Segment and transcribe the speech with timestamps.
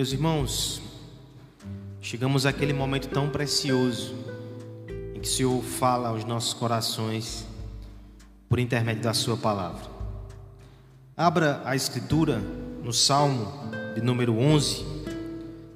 [0.00, 0.80] Meus irmãos,
[2.00, 4.14] chegamos àquele momento tão precioso
[5.14, 7.46] em que o Senhor fala aos nossos corações
[8.48, 9.82] por intermédio da Sua palavra.
[11.14, 12.38] Abra a Escritura
[12.82, 13.46] no Salmo
[13.94, 14.86] de número 11.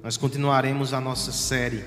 [0.01, 1.85] Nós continuaremos a nossa série,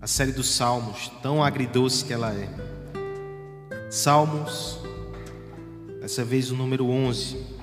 [0.00, 2.48] a série dos Salmos, tão agridoce que ela é.
[3.90, 4.78] Salmos,
[6.00, 7.55] dessa vez o número 11.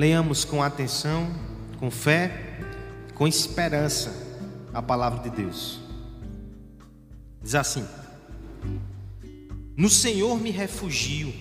[0.00, 1.30] Leamos com atenção,
[1.78, 2.58] com fé,
[3.14, 4.10] com esperança
[4.72, 5.78] a palavra de Deus.
[7.42, 7.86] Diz assim:
[9.76, 11.34] No Senhor me refugio.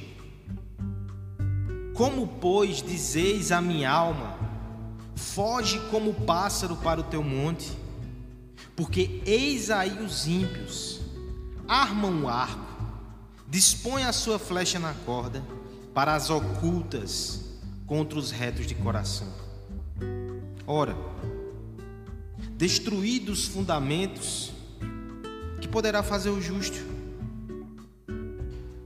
[1.95, 4.37] Como, pois, dizeis a minha alma:
[5.15, 7.71] Foge como pássaro para o teu monte,
[8.75, 10.99] porque eis aí os ímpios,
[11.65, 12.83] armam o arco,
[13.47, 15.41] dispõem a sua flecha na corda,
[15.93, 17.47] para as ocultas
[17.89, 19.27] contra os retos de coração.
[20.67, 20.95] Ora,
[22.55, 24.51] destruídos os fundamentos,
[25.59, 26.77] que poderá fazer o justo?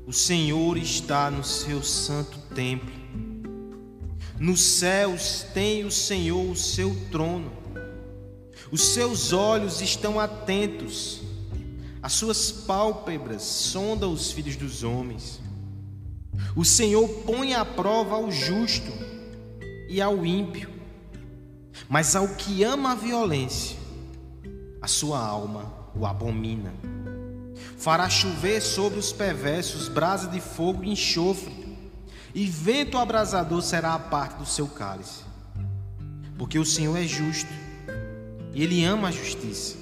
[0.07, 2.93] O Senhor está no seu santo templo.
[4.39, 7.51] Nos céus tem o Senhor o seu trono.
[8.71, 11.21] Os seus olhos estão atentos.
[12.01, 15.41] As suas pálpebras sondam os filhos dos homens.
[16.55, 18.91] O Senhor põe à prova ao justo
[19.89, 20.69] e ao ímpio,
[21.89, 23.75] mas ao que ama a violência,
[24.79, 26.71] a sua alma o abomina.
[27.77, 31.75] Fará chover sobre os perversos brasa de fogo e enxofre,
[32.35, 35.23] e vento abrasador será a parte do seu cálice.
[36.37, 37.51] Porque o Senhor é justo,
[38.53, 39.75] e Ele ama a justiça.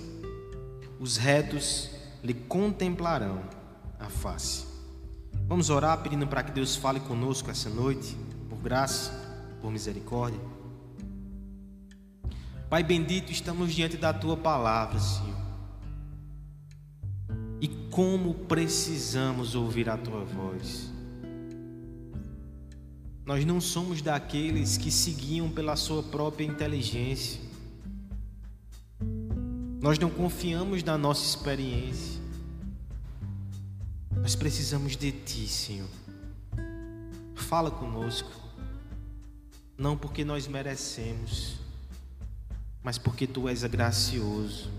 [1.00, 1.90] Os retos
[2.24, 3.42] lhe contemplarão
[4.00, 4.71] a face.
[5.52, 8.16] Vamos orar pedindo para que Deus fale conosco essa noite,
[8.48, 9.12] por graça,
[9.62, 10.40] por misericórdia.
[12.70, 15.36] Pai bendito, estamos diante da tua palavra, Senhor.
[17.60, 20.90] E como precisamos ouvir a tua voz.
[23.26, 27.42] Nós não somos daqueles que seguiam pela sua própria inteligência.
[29.82, 32.21] Nós não confiamos na nossa experiência.
[34.20, 35.90] Nós precisamos de Ti, Senhor.
[37.36, 38.32] Fala conosco,
[39.78, 41.56] não porque nós merecemos,
[42.84, 44.70] mas porque Tu és gracioso,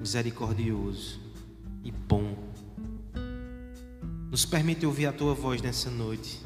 [0.00, 1.18] misericordioso
[1.82, 2.36] e bom.
[4.30, 6.40] Nos permite ouvir a Tua voz nessa noite,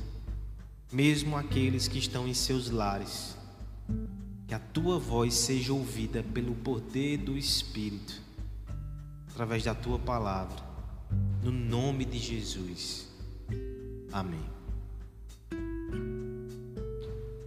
[0.93, 3.37] mesmo aqueles que estão em seus lares.
[4.47, 8.23] Que a Tua voz seja ouvida pelo poder do Espírito,
[9.29, 10.68] através da Tua palavra
[11.43, 13.09] no nome de Jesus.
[14.13, 14.45] Amém.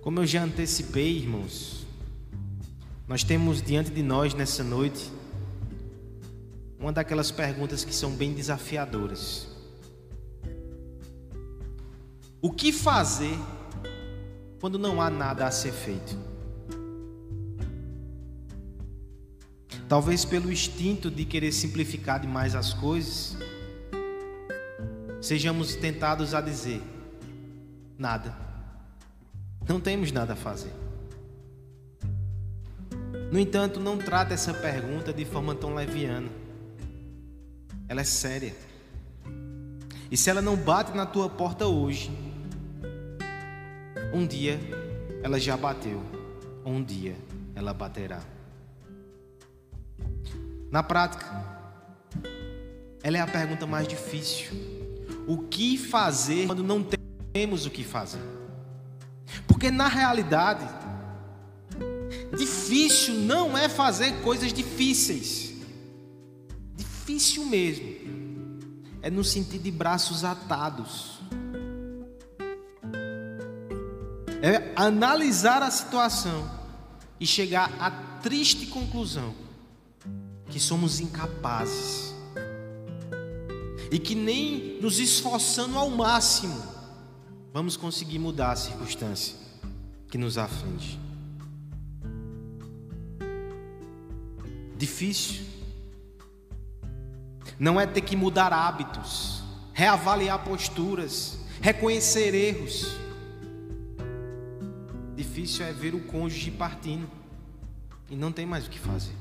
[0.02, 1.86] Como eu já antecipei, irmãos,
[3.08, 5.12] nós temos diante de nós nessa noite
[6.80, 9.48] uma daquelas perguntas que são bem desafiadoras.
[12.42, 13.38] O que fazer
[14.60, 16.18] quando não há nada a ser feito?
[19.88, 23.38] Talvez pelo instinto de querer simplificar demais as coisas,
[25.22, 26.82] sejamos tentados a dizer:
[27.98, 28.36] nada,
[29.70, 30.74] não temos nada a fazer.
[33.32, 36.28] No entanto, não trata essa pergunta de forma tão leviana,
[37.88, 38.54] ela é séria.
[40.10, 42.12] E se ela não bate na tua porta hoje,
[44.14, 44.60] um dia
[45.24, 46.02] ela já bateu,
[46.66, 47.16] um dia
[47.56, 48.20] ela baterá.
[50.70, 51.26] Na prática,
[53.02, 54.81] ela é a pergunta mais difícil
[55.28, 56.86] o que fazer quando não
[57.34, 58.22] temos o que fazer.
[59.48, 60.68] Porque na realidade,
[62.38, 65.54] difícil não é fazer coisas difíceis.
[66.76, 68.02] Difícil mesmo.
[69.02, 71.20] É no sentido de braços atados.
[74.42, 76.50] É analisar a situação
[77.20, 77.92] e chegar à
[78.22, 79.34] triste conclusão
[80.50, 82.11] que somos incapazes
[83.92, 86.64] e que nem nos esforçando ao máximo
[87.54, 89.36] vamos conseguir mudar a circunstância
[90.08, 90.98] que nos aflige.
[94.78, 95.46] Difícil.
[97.60, 99.44] Não é ter que mudar hábitos,
[99.74, 102.88] reavaliar posturas, reconhecer erros.
[105.16, 107.08] Difícil é ver o cônjuge partindo
[108.10, 109.21] e não tem mais o que fazer.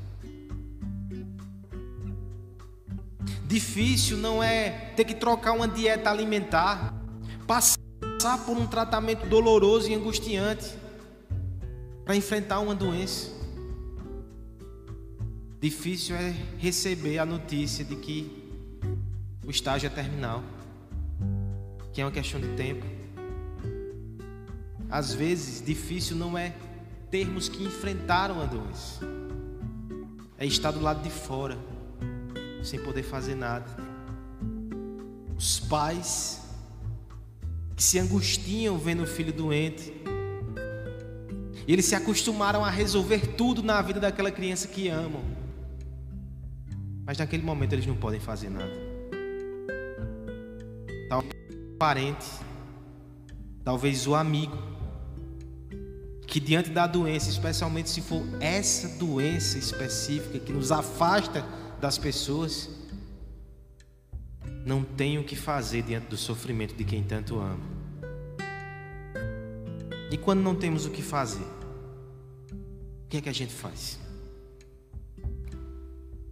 [3.50, 6.94] Difícil não é ter que trocar uma dieta alimentar,
[7.48, 10.72] passar por um tratamento doloroso e angustiante
[12.04, 13.28] para enfrentar uma doença.
[15.60, 18.30] Difícil é receber a notícia de que
[19.44, 20.44] o estágio é terminal,
[21.92, 22.86] que é uma questão de tempo.
[24.88, 26.54] Às vezes, difícil não é
[27.10, 29.04] termos que enfrentar uma doença,
[30.38, 31.58] é estar do lado de fora,
[32.62, 33.66] sem poder fazer nada.
[35.36, 36.40] Os pais
[37.74, 39.92] que se angustiam vendo o filho doente,
[41.66, 45.22] e eles se acostumaram a resolver tudo na vida daquela criança que amam.
[47.06, 48.72] Mas naquele momento eles não podem fazer nada.
[51.08, 52.26] Talvez o parente,
[53.64, 54.56] talvez o amigo,
[56.26, 61.44] que diante da doença, especialmente se for essa doença específica que nos afasta
[61.80, 62.68] das pessoas,
[64.64, 67.80] não tem o que fazer diante do sofrimento de quem tanto ama.
[70.10, 71.46] E quando não temos o que fazer,
[73.04, 73.98] o que é que a gente faz?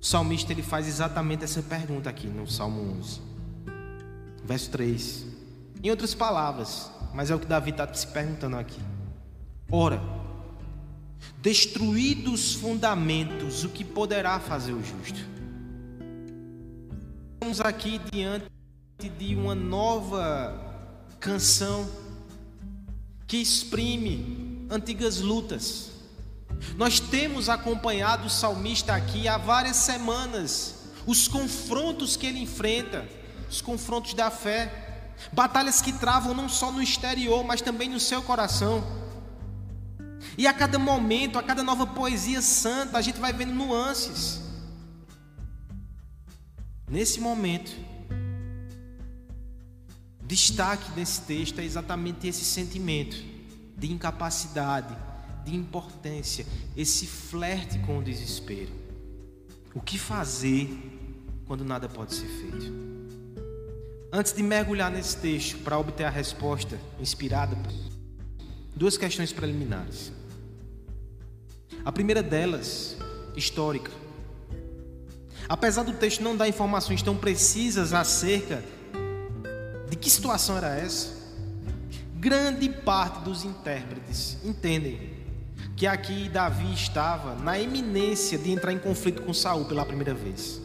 [0.00, 3.20] O salmista ele faz exatamente essa pergunta aqui no Salmo 11,
[4.44, 5.26] verso 3.
[5.82, 8.80] Em outras palavras, mas é o que Davi está se perguntando aqui.
[9.70, 10.00] Ora,
[11.40, 15.37] destruídos os fundamentos, o que poderá fazer o justo?
[17.50, 18.44] Estamos aqui diante
[19.16, 20.54] de uma nova
[21.18, 21.88] canção
[23.26, 25.92] que exprime antigas lutas
[26.76, 30.74] nós temos acompanhado o salmista aqui há várias semanas,
[31.06, 33.08] os confrontos que ele enfrenta,
[33.48, 38.20] os confrontos da fé, batalhas que travam não só no exterior, mas também no seu
[38.20, 38.84] coração.
[40.36, 44.47] E a cada momento, a cada nova poesia santa, a gente vai vendo nuances.
[46.90, 47.70] Nesse momento,
[50.22, 53.16] destaque desse texto é exatamente esse sentimento
[53.76, 54.96] de incapacidade,
[55.44, 56.46] de importância,
[56.76, 58.72] esse flerte com o desespero.
[59.74, 60.68] O que fazer
[61.46, 62.72] quando nada pode ser feito?
[64.10, 67.54] Antes de mergulhar nesse texto para obter a resposta inspirada,
[68.74, 70.10] duas questões preliminares.
[71.84, 72.96] A primeira delas,
[73.36, 74.07] histórica.
[75.48, 78.62] Apesar do texto não dar informações tão precisas acerca
[79.88, 81.16] de que situação era essa,
[82.14, 85.16] grande parte dos intérpretes entendem
[85.74, 90.60] que aqui Davi estava na iminência de entrar em conflito com Saul pela primeira vez.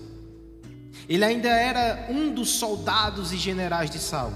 [1.07, 4.33] Ele ainda era um dos soldados e generais de Saul.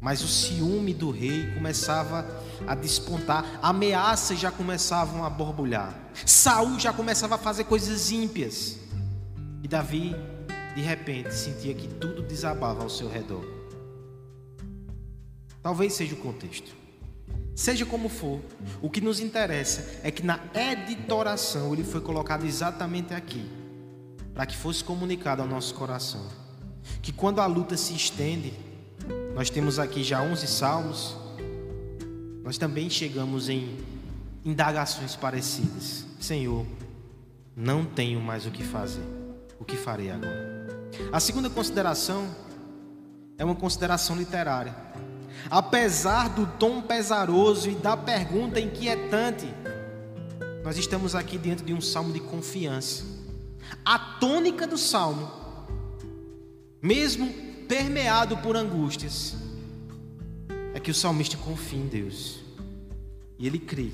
[0.00, 2.26] Mas o ciúme do rei começava
[2.66, 5.94] a despontar, ameaças já começavam a borbulhar.
[6.24, 8.78] Saul já começava a fazer coisas ímpias.
[9.62, 10.16] E Davi,
[10.74, 13.44] de repente, sentia que tudo desabava ao seu redor.
[15.62, 16.80] Talvez seja o contexto.
[17.54, 18.40] Seja como for,
[18.80, 23.46] o que nos interessa é que na editoração ele foi colocado exatamente aqui,
[24.32, 26.26] para que fosse comunicado ao nosso coração.
[27.02, 28.54] Que quando a luta se estende,
[29.34, 31.16] nós temos aqui já 11 salmos,
[32.42, 33.76] nós também chegamos em
[34.44, 36.04] indagações parecidas.
[36.20, 36.66] Senhor,
[37.56, 39.04] não tenho mais o que fazer.
[39.58, 40.66] O que farei agora?
[41.12, 42.28] A segunda consideração
[43.36, 44.74] é uma consideração literária.
[45.50, 49.46] Apesar do tom pesaroso e da pergunta inquietante,
[50.64, 53.04] nós estamos aqui diante de um salmo de confiança.
[53.84, 55.30] A tônica do salmo,
[56.82, 59.36] mesmo permeado por angústias,
[60.74, 62.40] é que o salmista confia em Deus.
[63.38, 63.92] E ele crê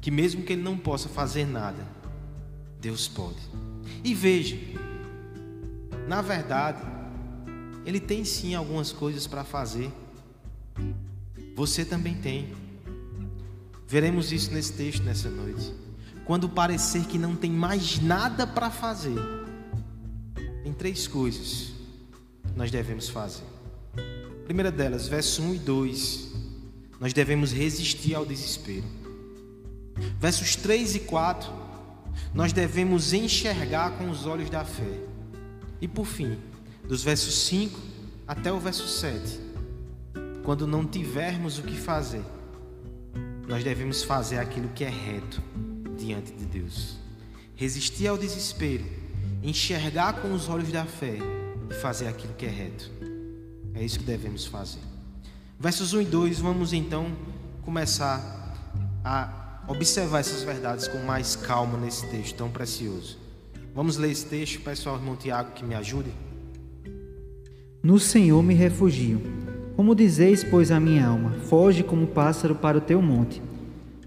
[0.00, 1.86] que mesmo que ele não possa fazer nada,
[2.80, 3.38] Deus pode.
[4.02, 4.58] E veja,
[6.08, 6.82] na verdade,
[7.86, 9.92] ele tem sim algumas coisas para fazer.
[11.54, 12.52] Você também tem.
[13.86, 15.72] Veremos isso nesse texto nessa noite.
[16.24, 19.20] Quando parecer que não tem mais nada para fazer,
[20.64, 21.73] tem três coisas
[22.56, 23.44] nós devemos fazer.
[24.44, 26.32] Primeira delas, verso 1 e 2,
[27.00, 28.84] nós devemos resistir ao desespero.
[30.18, 31.50] Versos 3 e 4,
[32.32, 35.00] nós devemos enxergar com os olhos da fé.
[35.80, 36.38] E por fim,
[36.86, 37.78] dos versos 5
[38.26, 39.40] até o verso 7.
[40.42, 42.22] Quando não tivermos o que fazer,
[43.48, 45.42] nós devemos fazer aquilo que é reto
[45.96, 46.96] diante de Deus.
[47.56, 48.84] Resistir ao desespero,
[49.42, 51.18] enxergar com os olhos da fé
[51.70, 52.90] e fazer aquilo que é reto.
[53.74, 54.80] É isso que devemos fazer.
[55.58, 57.06] Versos 1 e 2, vamos então
[57.62, 58.54] começar
[59.04, 63.18] a observar essas verdades com mais calma nesse texto tão precioso.
[63.74, 66.10] Vamos ler esse texto, peço ao irmão Tiago que me ajude.
[67.82, 69.20] No Senhor me refugio.
[69.76, 73.42] Como dizeis, pois, a minha alma, foge como pássaro para o teu monte.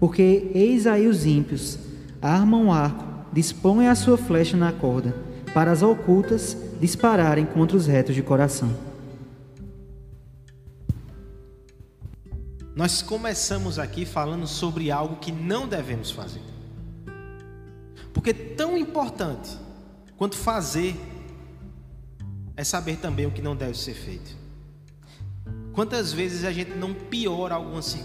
[0.00, 1.78] Porque eis aí os ímpios,
[2.22, 5.14] armam o arco, dispõem a sua flecha na corda,
[5.52, 8.74] para as ocultas dispararem contra os retos de coração.
[12.74, 16.42] Nós começamos aqui falando sobre algo que não devemos fazer.
[18.12, 19.58] Porque tão importante
[20.16, 20.96] quanto fazer
[22.56, 24.36] é saber também o que não deve ser feito.
[25.72, 27.96] Quantas vezes a gente não piora algumas,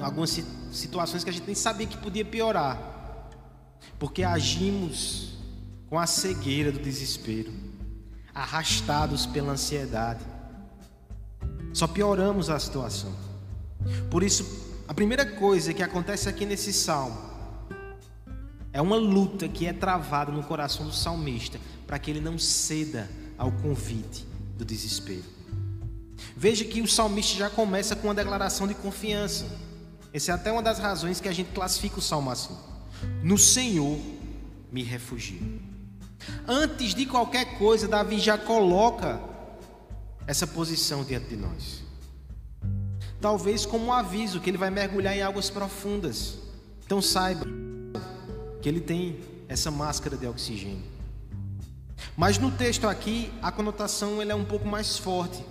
[0.00, 3.28] algumas situações que a gente nem sabia que podia piorar,
[3.98, 5.38] porque agimos
[5.88, 7.52] com a cegueira do desespero,
[8.40, 10.24] arrastados pela ansiedade,
[11.74, 13.12] só pioramos a situação.
[14.10, 17.18] Por isso, a primeira coisa que acontece aqui nesse salmo
[18.72, 23.10] é uma luta que é travada no coração do salmista para que ele não ceda
[23.36, 25.24] ao convite do desespero.
[26.34, 29.46] Veja que o salmista já começa com uma declaração de confiança.
[30.14, 32.56] Essa é até uma das razões que a gente classifica o salmo assim.
[33.22, 33.98] No Senhor
[34.72, 35.69] me refugio.
[36.46, 39.20] Antes de qualquer coisa, Davi já coloca
[40.26, 41.82] essa posição diante de nós.
[43.20, 46.38] Talvez como um aviso que ele vai mergulhar em águas profundas.
[46.84, 47.46] Então saiba
[48.62, 50.84] que ele tem essa máscara de oxigênio.
[52.16, 55.44] Mas no texto aqui, a conotação ele é um pouco mais forte.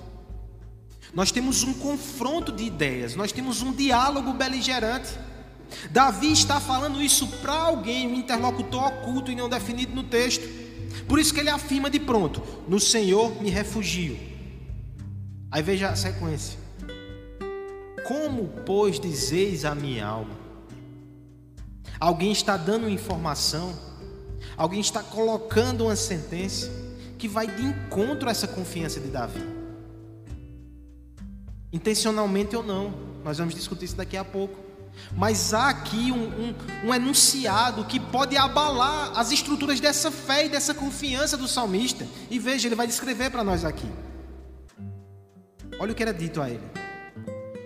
[1.13, 5.09] Nós temos um confronto de ideias, nós temos um diálogo beligerante.
[5.91, 10.58] Davi está falando isso para alguém, um interlocutor oculto e não definido no texto.
[11.07, 14.17] Por isso que ele afirma de pronto: No Senhor me refugio.
[15.51, 16.59] Aí veja a sequência.
[18.07, 20.37] Como, pois, dizeis a minha alma?
[21.99, 23.77] Alguém está dando informação,
[24.55, 26.71] alguém está colocando uma sentença
[27.17, 29.43] que vai de encontro a essa confiança de Davi.
[31.73, 32.93] Intencionalmente ou não,
[33.23, 34.68] nós vamos discutir isso daqui a pouco.
[35.15, 40.49] Mas há aqui um, um, um, enunciado que pode abalar as estruturas dessa fé e
[40.49, 42.07] dessa confiança do salmista.
[42.29, 43.89] E veja, ele vai descrever para nós aqui.
[45.79, 46.63] Olha o que era dito a ele: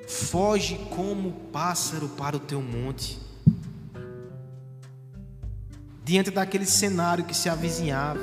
[0.08, 3.24] Foge como pássaro para o teu monte
[6.04, 8.20] diante daquele cenário que se avizinhava,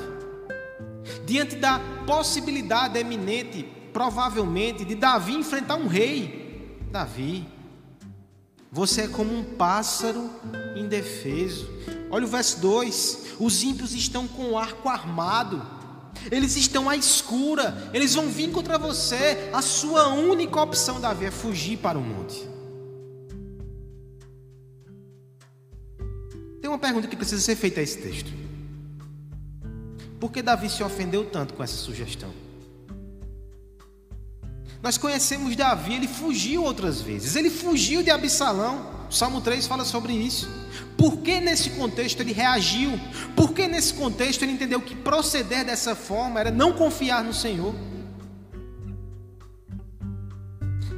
[1.25, 6.77] diante da possibilidade eminente, provavelmente, de Davi enfrentar um rei.
[6.91, 7.47] Davi,
[8.71, 10.29] você é como um pássaro
[10.75, 11.69] indefeso.
[12.09, 15.61] Olha o verso 2: os ímpios estão com o arco armado,
[16.31, 19.49] eles estão à escura, eles vão vir contra você.
[19.51, 22.51] A sua única opção, Davi, é fugir para o monte.
[26.71, 28.31] uma pergunta que precisa ser feita a esse texto.
[30.19, 32.31] Por que Davi se ofendeu tanto com essa sugestão?
[34.81, 37.35] Nós conhecemos Davi, ele fugiu outras vezes.
[37.35, 38.89] Ele fugiu de Absalão.
[39.09, 40.49] O Salmo 3 fala sobre isso.
[40.97, 42.91] Por que nesse contexto ele reagiu?
[43.35, 47.75] Por que nesse contexto ele entendeu que proceder dessa forma era não confiar no Senhor?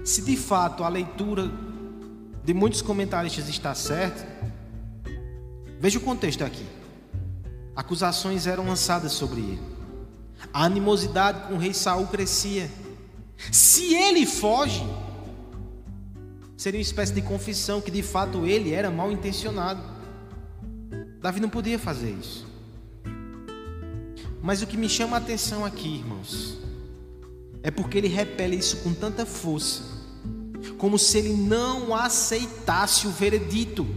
[0.05, 1.51] Se de fato a leitura
[2.43, 4.27] de muitos comentaristas está certa,
[5.83, 6.65] Veja o contexto aqui.
[7.75, 9.61] Acusações eram lançadas sobre ele.
[10.53, 12.71] A animosidade com o rei Saul crescia.
[13.51, 14.83] Se ele foge,
[16.57, 19.81] seria uma espécie de confissão que de fato ele era mal intencionado.
[21.21, 22.45] Davi não podia fazer isso.
[24.41, 26.57] Mas o que me chama a atenção aqui, irmãos,
[27.63, 29.83] é porque ele repele isso com tanta força,
[30.77, 33.87] como se ele não aceitasse o veredito.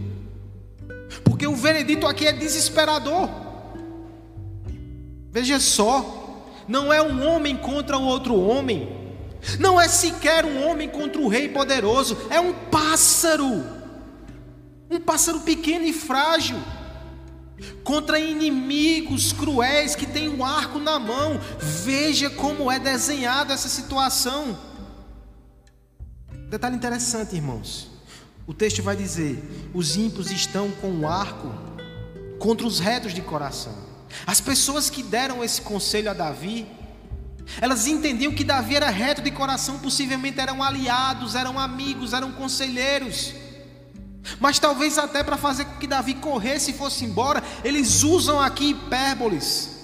[1.25, 3.29] Porque o veredito aqui é desesperador.
[5.29, 8.96] Veja só, não é um homem contra o outro homem,
[9.59, 13.63] não é sequer um homem contra o rei poderoso, é um pássaro,
[14.89, 16.57] um pássaro pequeno e frágil,
[17.83, 21.39] contra inimigos cruéis que têm um arco na mão.
[21.59, 24.57] Veja como é desenhada essa situação.
[26.49, 27.89] Detalhe interessante, irmãos.
[28.45, 31.51] O texto vai dizer: os ímpios estão com o um arco
[32.39, 33.75] contra os retos de coração.
[34.25, 36.65] As pessoas que deram esse conselho a Davi,
[37.61, 43.33] elas entendiam que Davi era reto de coração, possivelmente eram aliados, eram amigos, eram conselheiros.
[44.39, 48.71] Mas talvez até para fazer com que Davi corresse e fosse embora, eles usam aqui
[48.71, 49.75] hipérboles.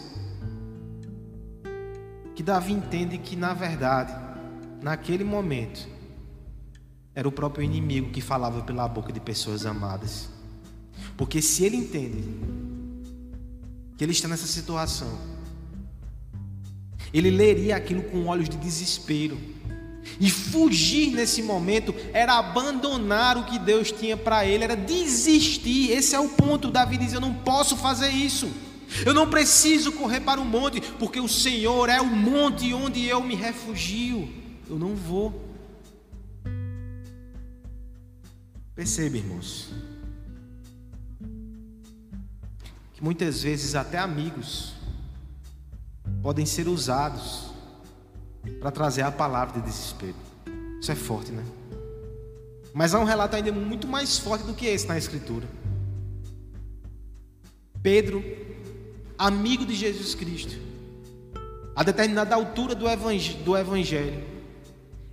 [2.36, 4.14] Que Davi entende que, na verdade,
[4.82, 5.88] naquele momento,
[7.16, 10.30] era o próprio inimigo que falava pela boca de pessoas amadas.
[11.16, 12.24] Porque se ele entende
[13.98, 15.33] que ele está nessa situação,
[17.14, 19.38] ele leria aquilo com olhos de desespero.
[20.20, 25.92] E fugir nesse momento era abandonar o que Deus tinha para ele, era desistir.
[25.92, 26.72] Esse é o ponto.
[26.72, 28.52] Davi diz: Eu não posso fazer isso.
[29.06, 33.24] Eu não preciso correr para o monte, porque o Senhor é o monte onde eu
[33.24, 34.30] me refugio.
[34.70, 35.50] Eu não vou.
[38.76, 39.70] Perceba, irmãos,
[42.94, 44.73] que muitas vezes até amigos
[46.22, 47.52] podem ser usados
[48.60, 50.16] para trazer a palavra de desespero.
[50.80, 51.44] Isso é forte, né?
[52.74, 55.48] Mas há um relato ainda muito mais forte do que esse na Escritura.
[57.82, 58.24] Pedro,
[59.18, 60.56] amigo de Jesus Cristo,
[61.76, 64.24] a determinada altura do Evangelho,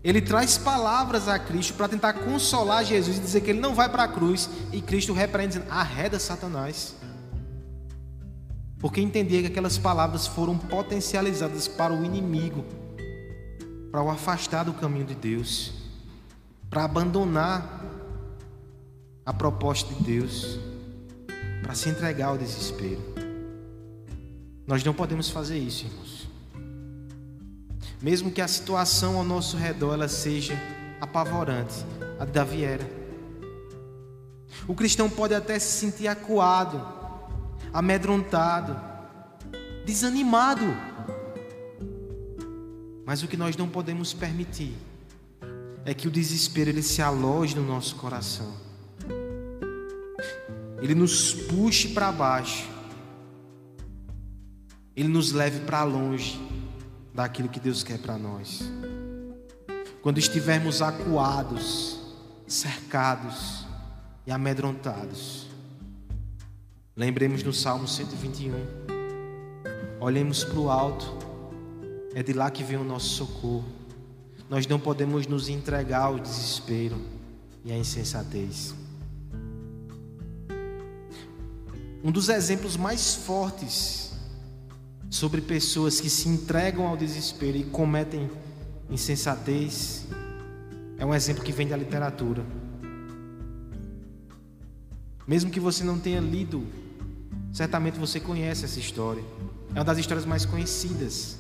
[0.02, 3.88] ele traz palavras a Cristo para tentar consolar Jesus e dizer que ele não vai
[3.88, 6.94] para a cruz, e Cristo repreende, dizendo: arreda Satanás.
[8.80, 12.64] Porque entendia que aquelas palavras foram potencializadas para o inimigo,
[13.92, 15.72] para o afastar do caminho de Deus,
[16.70, 17.84] para abandonar
[19.24, 20.58] a proposta de Deus,
[21.62, 23.02] para se entregar ao desespero.
[24.66, 26.28] Nós não podemos fazer isso, irmãos.
[28.00, 30.54] Mesmo que a situação ao nosso redor ela seja
[31.00, 31.84] apavorante,
[32.18, 32.88] a de Davi era.
[34.66, 36.99] O cristão pode até se sentir acuado,
[37.72, 38.76] amedrontado,
[39.84, 40.66] desanimado.
[43.04, 44.76] Mas o que nós não podemos permitir
[45.84, 48.54] é que o desespero ele se aloje no nosso coração.
[50.80, 52.68] Ele nos puxe para baixo.
[54.96, 56.40] Ele nos leve para longe
[57.14, 58.62] daquilo que Deus quer para nós.
[60.02, 62.00] Quando estivermos acuados,
[62.46, 63.66] cercados
[64.26, 65.49] e amedrontados,
[66.96, 68.54] lembremos no Salmo 121.
[70.00, 71.06] Olhemos para o alto,
[72.14, 73.64] é de lá que vem o nosso socorro.
[74.48, 77.00] Nós não podemos nos entregar ao desespero
[77.64, 78.74] e à insensatez.
[82.02, 84.12] Um dos exemplos mais fortes
[85.10, 88.30] sobre pessoas que se entregam ao desespero e cometem
[88.88, 90.06] insensatez
[90.98, 92.44] é um exemplo que vem da literatura.
[95.30, 96.66] Mesmo que você não tenha lido,
[97.52, 99.22] certamente você conhece essa história.
[99.72, 101.38] É uma das histórias mais conhecidas.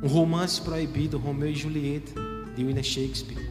[0.00, 2.12] Um romance proibido, Romeu e Julieta,
[2.54, 3.50] de William Shakespeare.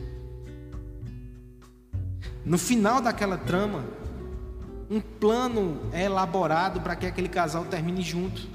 [2.45, 3.83] No final daquela trama,
[4.89, 8.47] um plano é elaborado para que aquele casal termine junto.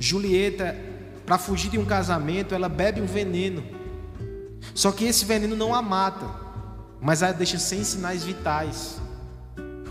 [0.00, 0.74] Julieta,
[1.26, 3.62] para fugir de um casamento, ela bebe um veneno.
[4.74, 6.26] Só que esse veneno não a mata,
[7.02, 9.04] mas a deixa sem sinais vitais.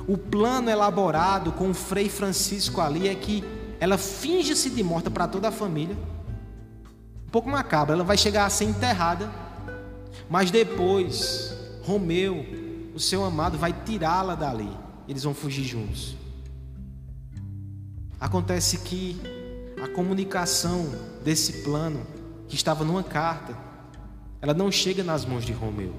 [0.07, 3.43] O plano elaborado com o Frei Francisco ali é que
[3.79, 5.97] ela finge-se de morta para toda a família.
[7.27, 9.31] Um pouco macabra, ela vai chegar a ser enterrada,
[10.29, 12.45] mas depois Romeu,
[12.93, 14.69] o seu amado, vai tirá-la dali.
[15.07, 16.15] Eles vão fugir juntos.
[18.19, 19.19] Acontece que
[19.83, 20.89] a comunicação
[21.23, 22.05] desse plano,
[22.47, 23.57] que estava numa carta,
[24.41, 25.93] ela não chega nas mãos de Romeu.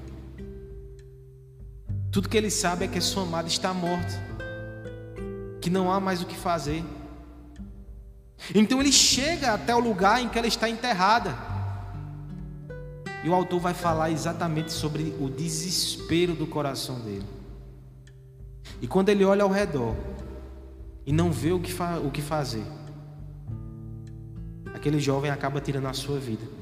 [2.17, 4.19] Tudo que ele sabe é que a sua amada está morta,
[5.61, 6.83] que não há mais o que fazer.
[8.55, 11.37] Então ele chega até o lugar em que ela está enterrada.
[13.23, 17.27] E o autor vai falar exatamente sobre o desespero do coração dele.
[18.81, 19.95] E quando ele olha ao redor
[21.05, 21.71] e não vê o que,
[22.03, 22.65] o que fazer,
[24.73, 26.56] aquele jovem acaba tirando a sua vida.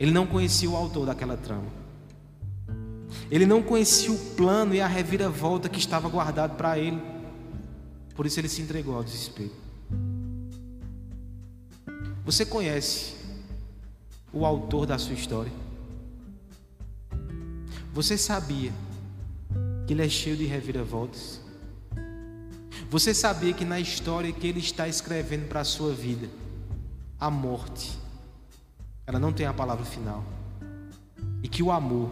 [0.00, 1.68] Ele não conhecia o autor daquela trama.
[3.30, 6.98] Ele não conhecia o plano e a reviravolta que estava guardado para ele.
[8.16, 9.52] Por isso ele se entregou ao desespero.
[12.24, 13.14] Você conhece
[14.32, 15.52] o autor da sua história?
[17.92, 18.72] Você sabia
[19.86, 21.42] que ele é cheio de reviravoltas?
[22.88, 26.28] Você sabia que na história que ele está escrevendo para a sua vida,
[27.18, 27.98] a morte,
[29.10, 30.24] ela não tem a palavra final.
[31.42, 32.08] E que o amor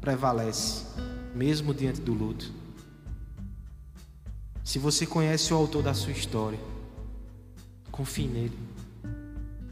[0.00, 0.86] prevalece,
[1.34, 2.50] mesmo diante do luto.
[4.64, 6.58] Se você conhece o autor da sua história,
[7.92, 8.58] confie nele.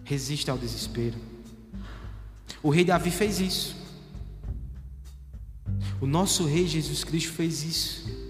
[0.05, 1.17] Resista ao desespero.
[2.63, 3.75] O rei Davi fez isso.
[5.99, 8.25] O nosso rei Jesus Cristo fez isso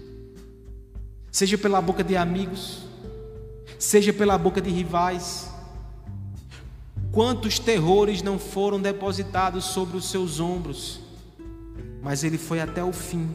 [1.35, 2.79] seja pela boca de amigos,
[3.77, 5.49] seja pela boca de rivais.
[7.15, 10.99] Quantos terrores não foram depositados sobre os seus ombros,
[12.03, 13.33] mas ele foi até o fim,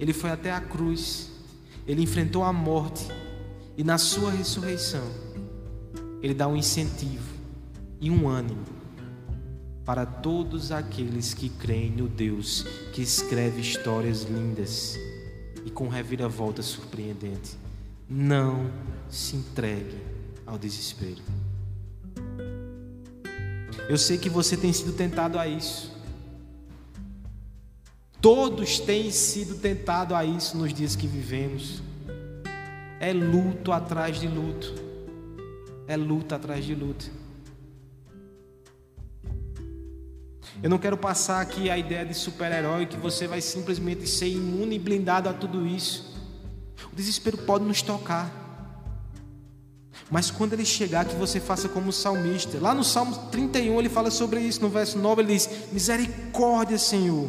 [0.00, 1.30] Ele foi até a cruz,
[1.86, 3.06] ele enfrentou a morte
[3.76, 5.04] e na sua ressurreição,
[6.20, 7.36] ele dá um incentivo
[8.00, 8.64] e um ânimo
[9.84, 14.98] para todos aqueles que creem no Deus que escreve histórias lindas
[15.64, 17.56] e com reviravolta surpreendente.
[18.10, 18.68] Não
[19.08, 19.96] se entregue
[20.44, 21.22] ao desespero.
[23.88, 25.94] Eu sei que você tem sido tentado a isso.
[28.20, 31.82] Todos têm sido tentados a isso nos dias que vivemos.
[32.98, 34.74] É luto atrás de luto.
[35.86, 37.06] É luta atrás de luta.
[40.62, 44.76] Eu não quero passar aqui a ideia de super-herói que você vai simplesmente ser imune
[44.76, 46.16] e blindado a tudo isso.
[46.92, 48.45] O desespero pode nos tocar.
[50.10, 52.58] Mas quando ele chegar, que você faça como o salmista.
[52.60, 57.28] Lá no Salmo 31 ele fala sobre isso, no verso 9 ele diz: Misericórdia, Senhor.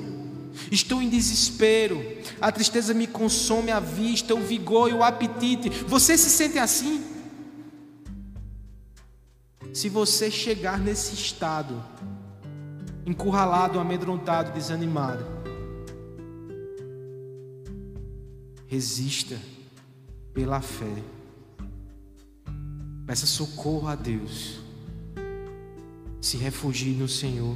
[0.71, 2.03] Estou em desespero,
[2.41, 5.69] a tristeza me consome a vista, o vigor e o apetite.
[5.69, 7.03] Você se sente assim?
[9.73, 11.83] Se você chegar nesse estado,
[13.05, 15.25] encurralado, amedrontado, desanimado.
[18.65, 19.39] Resista
[20.33, 21.16] pela fé.
[23.07, 24.59] Peça socorro a Deus.
[26.19, 27.55] Se refugie no Senhor.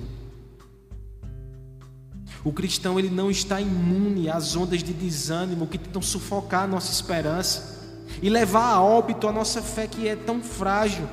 [2.42, 6.92] O cristão ele não está imune às ondas de desânimo que tentam sufocar a nossa
[6.94, 7.82] esperança
[8.22, 11.08] e levar a óbito a nossa fé que é tão frágil.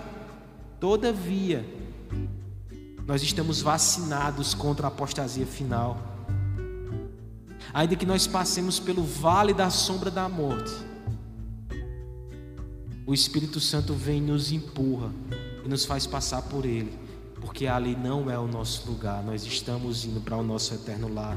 [0.78, 1.66] Todavia,
[3.04, 6.00] nós estamos vacinados contra a apostasia final.
[7.74, 10.72] Ainda que nós passemos pelo vale da sombra da morte,
[13.08, 15.10] o Espírito Santo vem e nos empurra
[15.64, 16.92] e nos faz passar por ele,
[17.40, 21.34] porque ali não é o nosso lugar, nós estamos indo para o nosso eterno lar.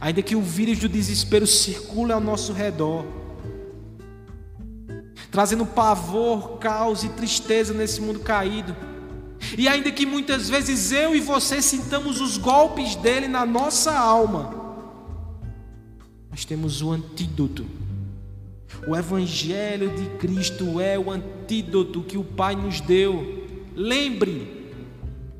[0.00, 3.04] Ainda que o vírus do desespero circule ao nosso redor,
[5.30, 8.74] trazendo pavor, caos e tristeza nesse mundo caído,
[9.58, 14.54] e ainda que muitas vezes eu e você sintamos os golpes dele na nossa alma,
[16.30, 17.89] nós temos o antídoto.
[18.86, 23.46] O Evangelho de Cristo é o antídoto que o Pai nos deu.
[23.74, 24.72] Lembre,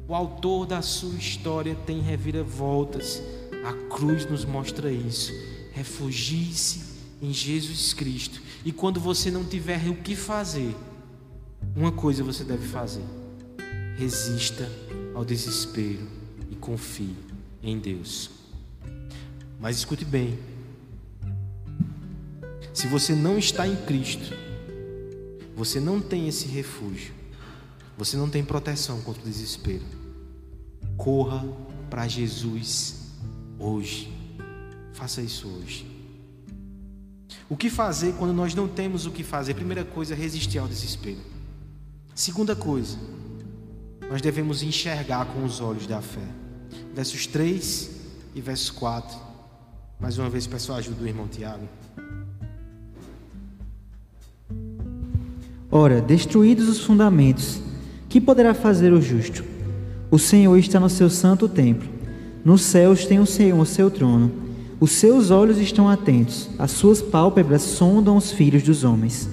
[0.09, 3.23] o autor da sua história tem reviravoltas.
[3.65, 5.33] A cruz nos mostra isso.
[5.73, 6.83] Refugie-se
[7.23, 8.41] em Jesus Cristo.
[8.65, 10.75] E quando você não tiver o que fazer,
[11.75, 13.05] uma coisa você deve fazer
[14.01, 14.67] resista
[15.15, 16.09] ao desespero
[16.51, 17.15] e confie
[17.63, 18.31] em Deus.
[19.61, 20.39] Mas escute bem:
[22.73, 24.35] se você não está em Cristo,
[25.57, 27.13] você não tem esse refúgio,
[27.99, 29.85] você não tem proteção contra o desespero.
[30.97, 31.45] Corra
[31.89, 32.97] para Jesus
[33.59, 34.13] hoje.
[34.93, 35.87] Faça isso hoje.
[37.49, 39.55] O que fazer quando nós não temos o que fazer?
[39.55, 41.19] Primeira coisa, resistir ao desespero.
[42.15, 42.97] Segunda coisa,
[44.09, 46.27] nós devemos enxergar com os olhos da fé.
[46.95, 47.91] Versos 3
[48.35, 49.19] e verso 4.
[49.99, 51.69] Mais uma vez, peço a ajuda do irmão Tiago.
[55.71, 57.61] Ora, destruídos os fundamentos,
[58.09, 59.45] que poderá fazer o justo?
[60.11, 61.89] O Senhor está no seu santo templo.
[62.45, 64.33] Nos céus tem o Senhor o seu trono.
[64.81, 69.29] Os seus olhos estão atentos, as suas pálpebras sondam os filhos dos homens.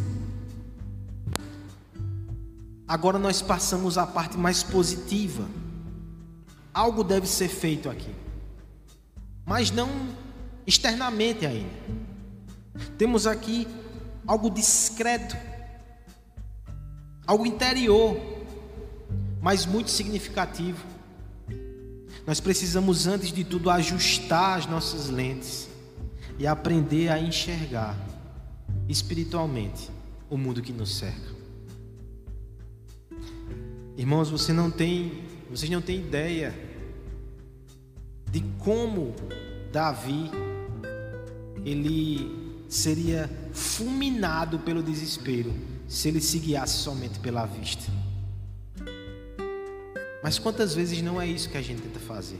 [2.85, 5.45] Agora nós passamos à parte mais positiva.
[6.73, 8.11] Algo deve ser feito aqui,
[9.45, 9.89] mas não
[10.67, 11.69] externamente ainda.
[12.97, 13.65] Temos aqui
[14.27, 15.35] algo discreto,
[17.27, 18.17] algo interior,
[19.41, 20.83] mas muito significativo.
[22.25, 25.69] Nós precisamos, antes de tudo, ajustar as nossas lentes
[26.39, 27.97] e aprender a enxergar
[28.87, 29.89] espiritualmente
[30.29, 31.35] o mundo que nos cerca.
[33.97, 36.53] Irmãos, você não tem, vocês não têm ideia
[38.31, 39.13] de como
[39.71, 40.29] Davi
[41.65, 45.53] ele seria fulminado pelo desespero
[45.87, 47.83] se ele se guiasse somente pela vista.
[50.23, 52.39] Mas quantas vezes não é isso que a gente tenta fazer?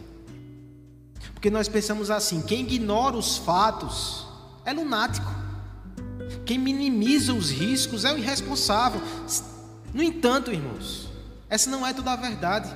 [1.34, 4.28] Porque nós pensamos assim: quem ignora os fatos
[4.66, 5.32] é lunático,
[6.46, 9.02] quem minimiza os riscos é o irresponsável.
[9.94, 11.08] No entanto, irmãos,
[11.50, 12.70] essa não é toda a verdade.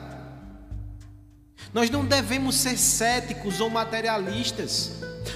[1.74, 4.92] Nós não devemos ser céticos ou materialistas.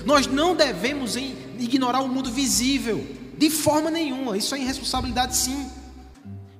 [0.05, 3.05] Nós não devemos ignorar o mundo visível,
[3.37, 4.37] de forma nenhuma.
[4.37, 5.69] Isso é irresponsabilidade, sim.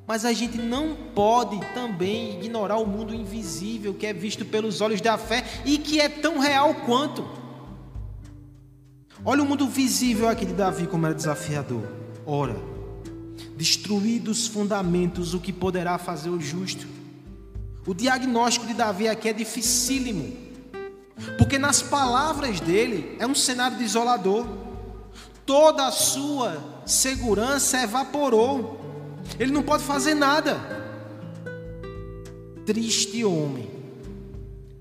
[0.08, 5.02] Mas a gente não pode também ignorar o mundo invisível que é visto pelos olhos
[5.02, 7.28] da fé e que é tão real quanto.
[9.24, 11.84] Olha o mundo visível aqui de Davi como era desafiador.
[12.26, 12.56] Ora,
[13.58, 16.86] destruídos os fundamentos, o que poderá fazer o justo?
[17.88, 20.36] O diagnóstico de Davi aqui é dificílimo,
[21.38, 24.65] porque nas palavras dele é um cenário desolador.
[25.46, 28.82] Toda a sua segurança evaporou.
[29.40, 30.60] Ele não pode fazer nada.
[32.66, 33.70] Triste homem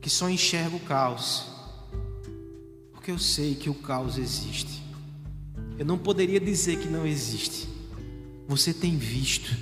[0.00, 1.46] que só enxerga o caos.
[2.92, 4.82] Porque eu sei que o caos existe.
[5.78, 7.68] Eu não poderia dizer que não existe.
[8.46, 9.54] Você tem visto.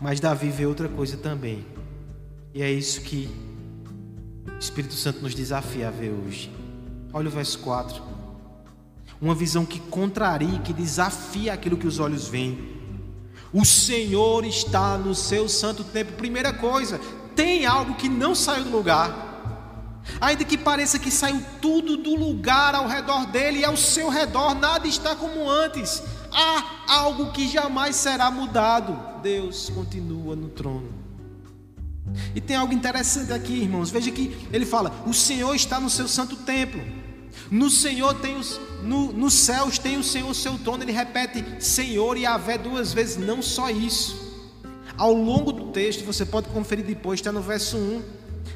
[0.00, 1.64] Mas Davi vê outra coisa também.
[2.52, 3.28] E é isso que
[4.46, 6.50] o Espírito Santo nos desafia a ver hoje.
[7.12, 8.15] Olha o verso 4.
[9.20, 12.76] Uma visão que contraria, que desafia aquilo que os olhos veem.
[13.52, 16.12] O Senhor está no seu santo tempo.
[16.12, 17.00] Primeira coisa,
[17.34, 19.24] tem algo que não saiu do lugar.
[20.20, 24.54] Ainda que pareça que saiu tudo do lugar ao redor dele e ao seu redor
[24.54, 26.02] nada está como antes.
[26.32, 28.98] Há algo que jamais será mudado.
[29.22, 31.06] Deus continua no trono.
[32.34, 33.90] E tem algo interessante aqui, irmãos.
[33.90, 36.80] Veja que ele fala: O Senhor está no seu santo templo.
[37.50, 40.82] No Senhor tem os, no, nos céus tem o Senhor seu trono.
[40.82, 43.16] Ele repete Senhor e Avé duas vezes.
[43.16, 44.26] Não só isso.
[44.96, 48.02] Ao longo do texto, você pode conferir depois, está no verso 1,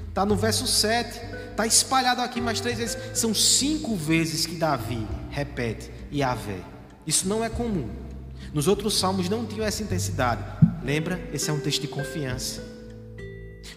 [0.09, 2.97] está no verso 7, está espalhado aqui mais três vezes.
[3.15, 6.61] São cinco vezes que Davi repete Yahvé.
[7.07, 7.89] Isso não é comum.
[8.55, 10.43] Nos outros salmos não tinham essa intensidade.
[10.83, 11.21] Lembra?
[11.33, 12.63] Esse é um texto de confiança.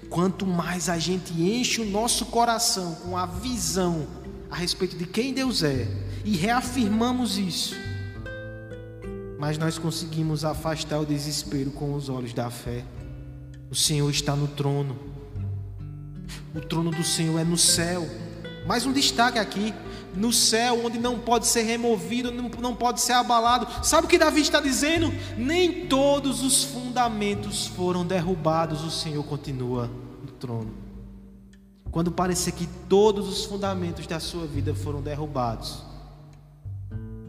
[0.10, 4.08] Quanto mais a gente enche o nosso coração com a visão
[4.54, 5.88] a respeito de quem Deus é
[6.24, 7.76] e reafirmamos isso,
[9.40, 12.84] mais nós conseguimos afastar o desespero com os olhos da fé.
[13.72, 14.96] O Senhor está no trono.
[16.54, 18.08] O trono do Senhor é no céu.
[18.68, 19.74] Mais um destaque aqui:
[20.16, 23.68] no céu, onde não pode ser removido, não pode ser abalado.
[23.84, 25.12] Sabe o que Davi está dizendo?
[25.36, 29.90] Nem todos os fundamentos foram derrubados, o Senhor continua
[30.22, 30.83] no trono.
[31.94, 35.84] Quando parecer que todos os fundamentos da sua vida foram derrubados,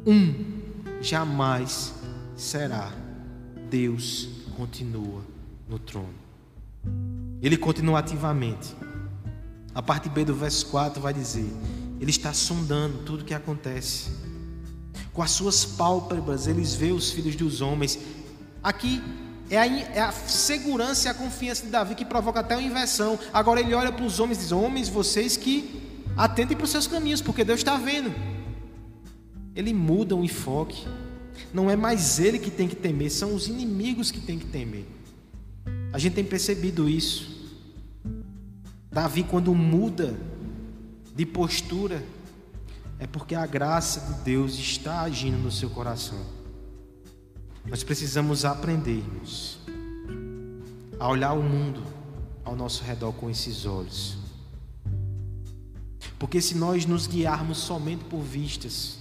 [0.07, 0.35] um
[1.03, 1.93] jamais
[2.35, 2.91] será.
[3.69, 5.21] Deus continua
[5.69, 6.15] no trono.
[7.43, 8.75] Ele continua ativamente.
[9.75, 11.47] A parte B do verso 4 vai dizer:
[12.01, 14.11] Ele está sondando tudo o que acontece.
[15.13, 17.99] Com as suas pálpebras, eles vê os filhos dos homens.
[18.63, 19.03] Aqui
[19.51, 23.19] é a, é a, segurança e a confiança de Davi que provoca até uma inversão.
[23.33, 25.83] Agora ele olha para os homens e diz: Homens, vocês que
[26.17, 28.15] atentem para os seus caminhos, porque Deus está vendo.
[29.55, 30.87] Ele muda o enfoque.
[31.53, 34.87] Não é mais ele que tem que temer, são os inimigos que tem que temer.
[35.93, 37.35] A gente tem percebido isso.
[38.91, 40.15] Davi, quando muda
[41.15, 42.03] de postura,
[42.99, 46.19] é porque a graça de Deus está agindo no seu coração.
[47.67, 49.59] Nós precisamos aprendermos
[50.99, 51.83] a olhar o mundo
[52.45, 54.17] ao nosso redor com esses olhos.
[56.19, 58.99] Porque se nós nos guiarmos somente por vistas,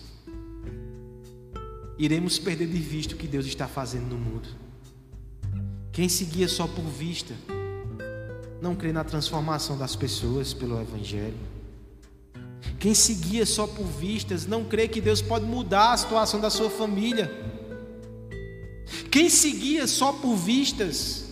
[1.98, 4.48] iremos perder de vista o que Deus está fazendo no mundo.
[5.92, 7.36] Quem se guia só por vista,
[8.62, 11.38] não crê na transformação das pessoas pelo Evangelho.
[12.80, 16.50] Quem se guia só por vistas não crê que Deus pode mudar a situação da
[16.50, 17.32] sua família.
[19.10, 21.26] Quem se guia só por vistas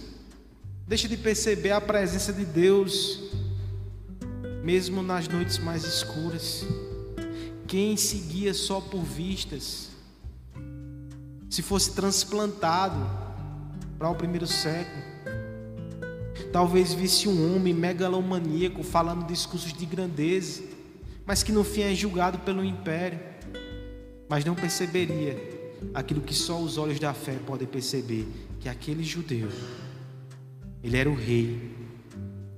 [0.87, 3.19] deixa de perceber a presença de Deus,
[4.63, 6.65] mesmo nas noites mais escuras.
[7.67, 9.89] Quem se guia só por vistas,
[11.49, 12.99] se fosse transplantado
[13.97, 15.11] para o primeiro século,
[16.51, 20.61] Talvez visse um homem megalomaníaco falando discursos de grandeza,
[21.25, 23.19] mas que no fim é julgado pelo império,
[24.27, 25.60] mas não perceberia
[25.93, 28.27] aquilo que só os olhos da fé podem perceber,
[28.59, 29.49] que aquele judeu,
[30.83, 31.75] ele era o rei,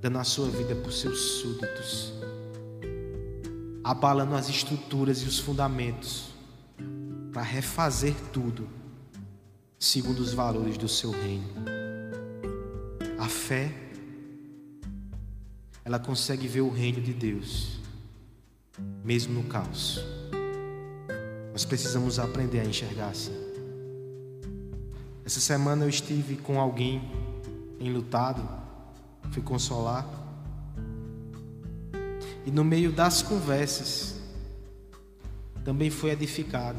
[0.00, 2.12] dando a sua vida por seus súditos,
[3.82, 6.30] abalando as estruturas e os fundamentos,
[7.32, 8.68] para refazer tudo
[9.78, 11.48] segundo os valores do seu reino.
[13.18, 13.72] A fé
[15.84, 17.78] ela consegue ver o reino de Deus,
[19.04, 20.00] mesmo no caos.
[21.54, 23.32] Nós precisamos aprender a enxergar assim.
[25.24, 27.00] Essa semana eu estive com alguém
[27.78, 28.42] enlutado,
[29.30, 30.04] fui consolar.
[32.44, 34.16] E no meio das conversas,
[35.64, 36.76] também foi edificado.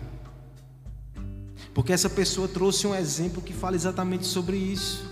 [1.74, 5.06] Porque essa pessoa trouxe um exemplo que fala exatamente sobre isso.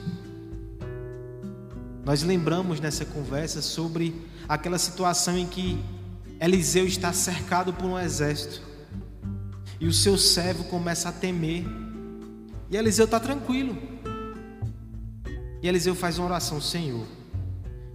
[2.03, 4.13] Nós lembramos nessa conversa sobre
[4.45, 5.81] aquela situação em que
[6.37, 8.72] Eliseu está cercado por um exército.
[9.83, 11.65] E o seu servo começa a temer.
[12.71, 13.77] E Eliseu está tranquilo.
[15.61, 17.05] E Eliseu faz uma oração: Senhor,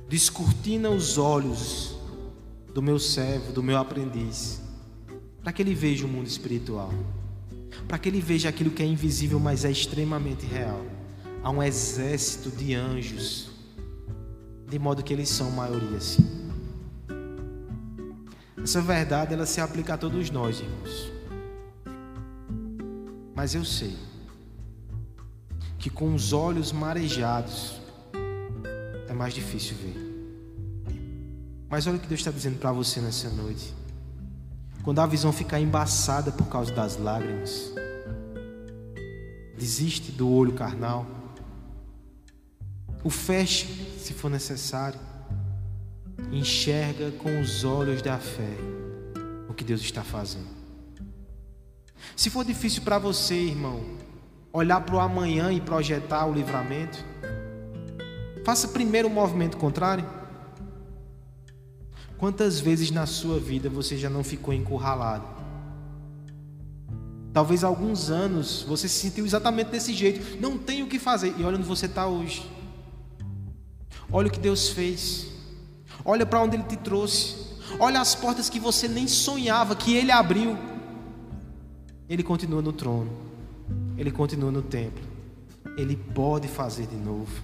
[0.07, 1.96] descortina os olhos
[2.74, 4.61] do meu servo, do meu aprendiz,
[5.42, 6.92] para que ele veja o mundo espiritual,
[7.88, 10.85] para que ele veja aquilo que é invisível, mas é extremamente real.
[11.42, 13.48] Há um exército de anjos,
[14.68, 16.51] de modo que eles são maioria, sim.
[18.62, 21.17] Essa verdade ela se aplica a todos nós, irmãos.
[23.38, 23.96] Mas eu sei
[25.79, 27.81] que com os olhos marejados
[29.09, 29.94] é mais difícil ver.
[31.70, 33.72] Mas olha o que Deus está dizendo para você nessa noite.
[34.83, 37.72] Quando a visão ficar embaçada por causa das lágrimas,
[39.57, 41.07] desiste do olho carnal,
[43.05, 43.68] o feche
[44.01, 44.98] se for necessário,
[46.33, 48.57] enxerga com os olhos da fé
[49.48, 50.58] o que Deus está fazendo.
[52.18, 53.81] Se for difícil para você, irmão,
[54.52, 56.98] olhar para o amanhã e projetar o livramento,
[58.44, 60.04] faça primeiro o movimento contrário.
[62.16, 65.28] Quantas vezes na sua vida você já não ficou encurralado?
[67.33, 71.44] Talvez alguns anos você se sentiu exatamente desse jeito, não tem o que fazer, e
[71.44, 72.50] olha onde você está hoje.
[74.11, 75.28] Olha o que Deus fez.
[76.04, 77.37] Olha para onde Ele te trouxe.
[77.78, 80.59] Olha as portas que você nem sonhava que Ele abriu.
[82.09, 83.11] Ele continua no trono.
[83.97, 85.05] Ele continua no templo.
[85.77, 87.42] Ele pode fazer de novo.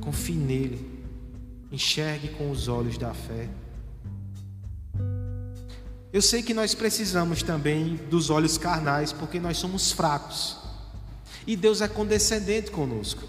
[0.00, 1.02] Confie nele.
[1.72, 3.48] Enxergue com os olhos da fé.
[6.12, 10.56] Eu sei que nós precisamos também dos olhos carnais, porque nós somos fracos.
[11.44, 13.22] E Deus é condescendente conosco.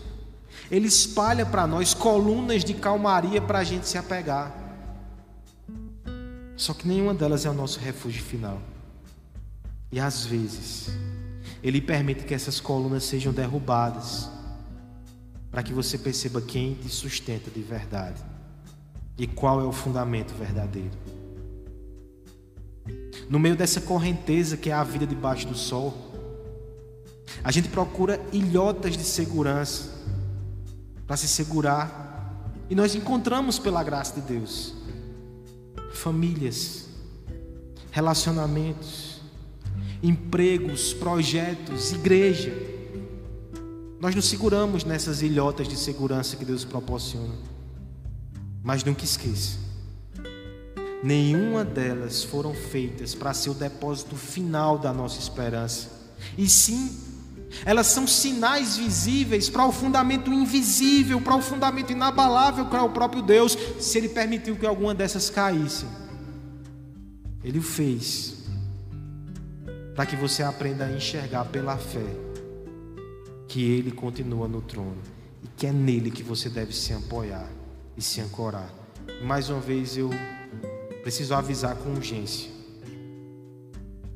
[0.69, 4.55] Ele espalha para nós colunas de calmaria para a gente se apegar.
[6.55, 8.62] Só que nenhuma delas é o nosso refúgio final.
[9.91, 10.89] E às vezes,
[11.63, 14.29] Ele permite que essas colunas sejam derrubadas,
[15.51, 18.21] para que você perceba quem te sustenta de verdade
[19.17, 20.91] e qual é o fundamento verdadeiro.
[23.29, 26.11] No meio dessa correnteza que é a vida debaixo do sol,
[27.43, 29.89] a gente procura ilhotas de segurança
[31.07, 32.03] para se segurar.
[32.69, 34.73] E nós encontramos pela graça de Deus
[35.91, 36.87] famílias,
[37.91, 39.04] relacionamentos,
[40.01, 42.53] empregos, projetos, igreja.
[43.99, 47.34] Nós nos seguramos nessas ilhotas de segurança que Deus proporciona.
[48.63, 49.58] Mas nunca esqueça:
[51.03, 55.89] nenhuma delas foram feitas para ser o depósito final da nossa esperança,
[56.38, 57.05] e sim
[57.63, 62.89] elas são sinais visíveis para o fundamento invisível, para o fundamento inabalável que é o
[62.89, 65.86] próprio Deus, se Ele permitiu que alguma dessas caísse.
[67.43, 68.44] Ele o fez
[69.95, 72.05] para que você aprenda a enxergar pela fé
[73.47, 74.97] que Ele continua no trono
[75.41, 77.49] e que é nele que você deve se apoiar
[77.95, 78.71] e se ancorar.
[79.23, 80.10] Mais uma vez eu
[81.01, 82.51] preciso avisar com urgência.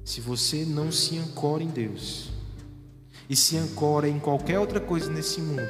[0.04, 2.30] Se você não se ancora em Deus,
[3.30, 5.70] e se ancora em qualquer outra coisa nesse mundo,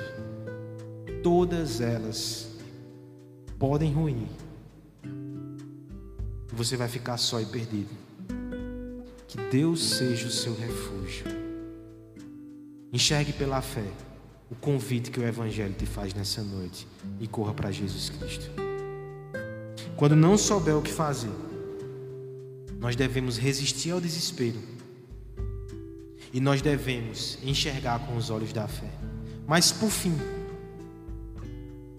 [1.22, 2.48] todas elas
[3.60, 4.28] podem ruir.
[6.54, 8.09] Você vai ficar só e perdido.
[9.30, 11.24] Que Deus seja o seu refúgio.
[12.92, 13.86] Enxergue pela fé
[14.50, 16.88] o convite que o Evangelho te faz nessa noite
[17.20, 18.50] e corra para Jesus Cristo.
[19.96, 21.30] Quando não souber o que fazer,
[22.80, 24.58] nós devemos resistir ao desespero
[26.34, 28.90] e nós devemos enxergar com os olhos da fé.
[29.46, 30.18] Mas por fim,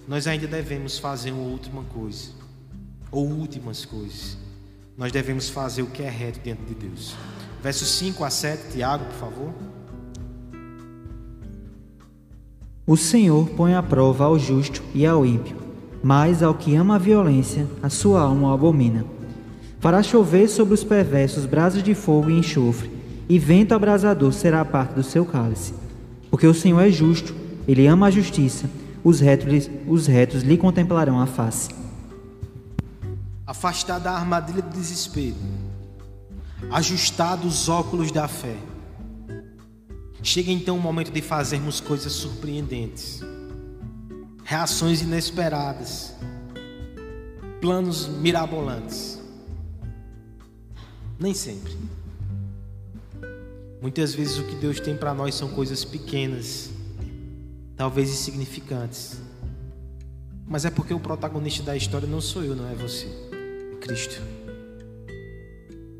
[0.09, 2.31] nós ainda devemos fazer uma última coisa,
[3.13, 4.37] ou últimas coisas.
[5.01, 7.17] Nós devemos fazer o que é reto diante de Deus.
[7.63, 9.55] Versos 5 a 7, Tiago, por favor.
[12.87, 15.57] O Senhor põe à prova ao justo e ao ímpio,
[16.03, 19.07] mas ao que ama a violência, a sua alma abomina.
[19.79, 22.91] Fará chover sobre os perversos brasas de fogo e enxofre
[23.27, 25.73] e vento abrasador será a parte do seu cálice.
[26.31, 27.35] Porque o Senhor é justo,
[27.67, 28.69] ele ama a justiça,
[29.03, 31.80] os retos, os retos lhe contemplarão a face.
[33.51, 35.35] Afastar da armadilha do desespero,
[36.71, 38.57] ajustar dos óculos da fé.
[40.23, 43.23] Chega então o momento de fazermos coisas surpreendentes,
[44.45, 46.15] reações inesperadas,
[47.61, 49.21] planos mirabolantes.
[51.19, 51.77] Nem sempre.
[53.83, 56.71] Muitas vezes o que Deus tem para nós são coisas pequenas,
[57.77, 59.19] talvez insignificantes.
[60.47, 63.09] Mas é porque o protagonista da história não sou eu, não é você,
[63.81, 64.21] Cristo.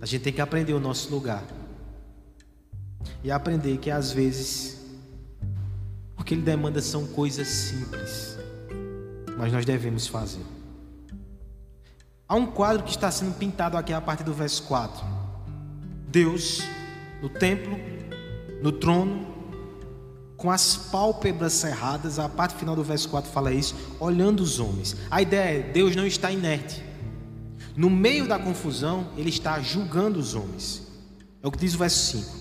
[0.01, 1.45] A gente tem que aprender o nosso lugar.
[3.25, 4.79] E aprender que às vezes
[6.17, 8.37] o que ele demanda são coisas simples,
[9.37, 10.45] mas nós devemos fazer.
[12.29, 15.05] Há um quadro que está sendo pintado aqui a partir do verso 4.
[16.09, 16.63] Deus
[17.21, 17.79] no templo,
[18.63, 19.27] no trono,
[20.37, 24.97] com as pálpebras cerradas, a parte final do verso 4 fala isso, olhando os homens.
[25.11, 26.90] A ideia é: Deus não está inerte.
[27.81, 30.87] No meio da confusão, ele está julgando os homens.
[31.43, 32.37] É o que diz o verso 5.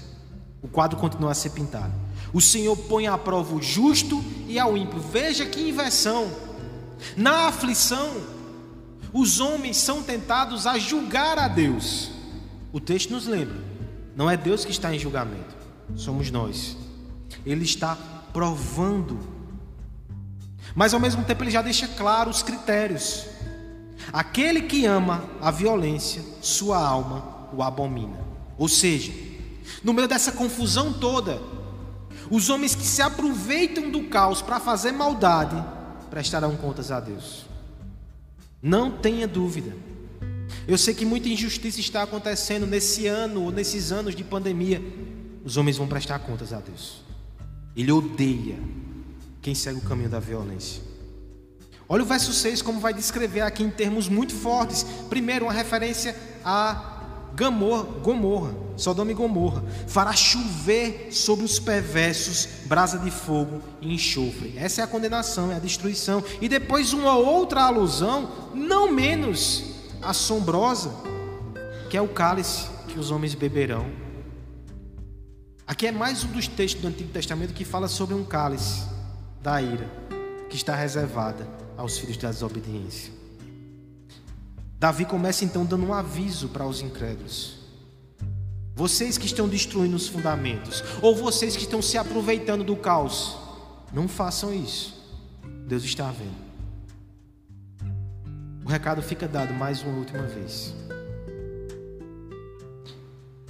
[0.61, 1.93] O quadro continua a ser pintado.
[2.33, 4.99] O Senhor põe à prova o justo e ao ímpio.
[4.99, 6.29] Veja que inversão.
[7.15, 8.17] Na aflição,
[9.13, 12.11] os homens são tentados a julgar a Deus.
[12.73, 13.63] O texto nos lembra:
[14.17, 15.55] não é Deus que está em julgamento,
[15.95, 16.75] somos nós.
[17.45, 17.95] Ele está
[18.33, 19.17] provando.
[20.75, 23.39] Mas ao mesmo tempo ele já deixa claro os critérios.
[24.11, 28.19] Aquele que ama a violência, sua alma o abomina.
[28.57, 29.11] Ou seja,
[29.83, 31.41] no meio dessa confusão toda,
[32.29, 35.63] os homens que se aproveitam do caos para fazer maldade
[36.09, 37.45] prestarão contas a Deus.
[38.61, 39.75] Não tenha dúvida.
[40.67, 44.81] Eu sei que muita injustiça está acontecendo nesse ano ou nesses anos de pandemia.
[45.43, 47.01] Os homens vão prestar contas a Deus.
[47.75, 48.57] Ele odeia
[49.41, 50.88] quem segue o caminho da violência.
[51.91, 54.85] Olha o verso 6 como vai descrever aqui em termos muito fortes.
[55.09, 56.15] Primeiro, uma referência
[56.45, 56.97] a
[57.33, 59.63] Gamor, Gomorra, Sodoma e Gomorra.
[59.87, 64.53] Fará chover sobre os perversos brasa de fogo e enxofre.
[64.55, 66.23] Essa é a condenação, é a destruição.
[66.39, 69.63] E depois uma outra alusão, não menos
[69.99, 70.93] assombrosa,
[71.89, 73.87] que é o cálice que os homens beberão.
[75.65, 78.83] Aqui é mais um dos textos do Antigo Testamento que fala sobre um cálice
[79.41, 79.89] da ira
[80.49, 83.13] que está reservada aos filhos da desobediência.
[84.77, 87.57] Davi começa então dando um aviso para os incrédulos.
[88.75, 93.37] Vocês que estão destruindo os fundamentos, ou vocês que estão se aproveitando do caos,
[93.93, 94.93] não façam isso.
[95.67, 96.49] Deus está vendo.
[98.65, 100.73] O recado fica dado mais uma última vez.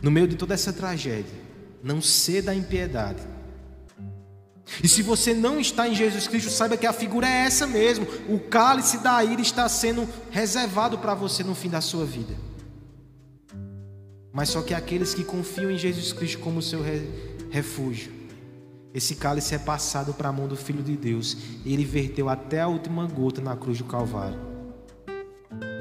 [0.02, 1.40] No meio de toda essa tragédia,
[1.84, 3.22] não ceda à impiedade
[4.84, 8.06] e se você não está em Jesus Cristo, saiba que a figura é essa mesmo.
[8.28, 12.36] O cálice da ira está sendo reservado para você no fim da sua vida.
[14.32, 16.82] Mas só que aqueles que confiam em Jesus Cristo como seu
[17.50, 18.12] refúgio,
[18.94, 21.36] esse cálice é passado para a mão do Filho de Deus.
[21.66, 24.40] Ele verteu até a última gota na cruz do Calvário.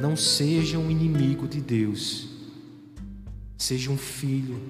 [0.00, 2.28] Não seja um inimigo de Deus.
[3.56, 4.60] Seja um filho,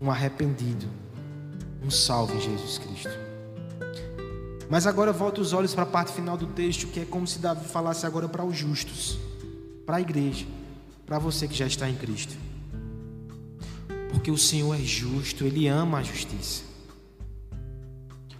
[0.00, 0.86] um arrependido
[1.82, 3.30] um salve Jesus Cristo.
[4.68, 7.40] Mas agora volta os olhos para a parte final do texto, que é como se
[7.40, 9.18] Davi falasse agora para os justos,
[9.84, 10.46] para a igreja,
[11.04, 12.36] para você que já está em Cristo.
[14.10, 16.62] Porque o Senhor é justo, Ele ama a justiça.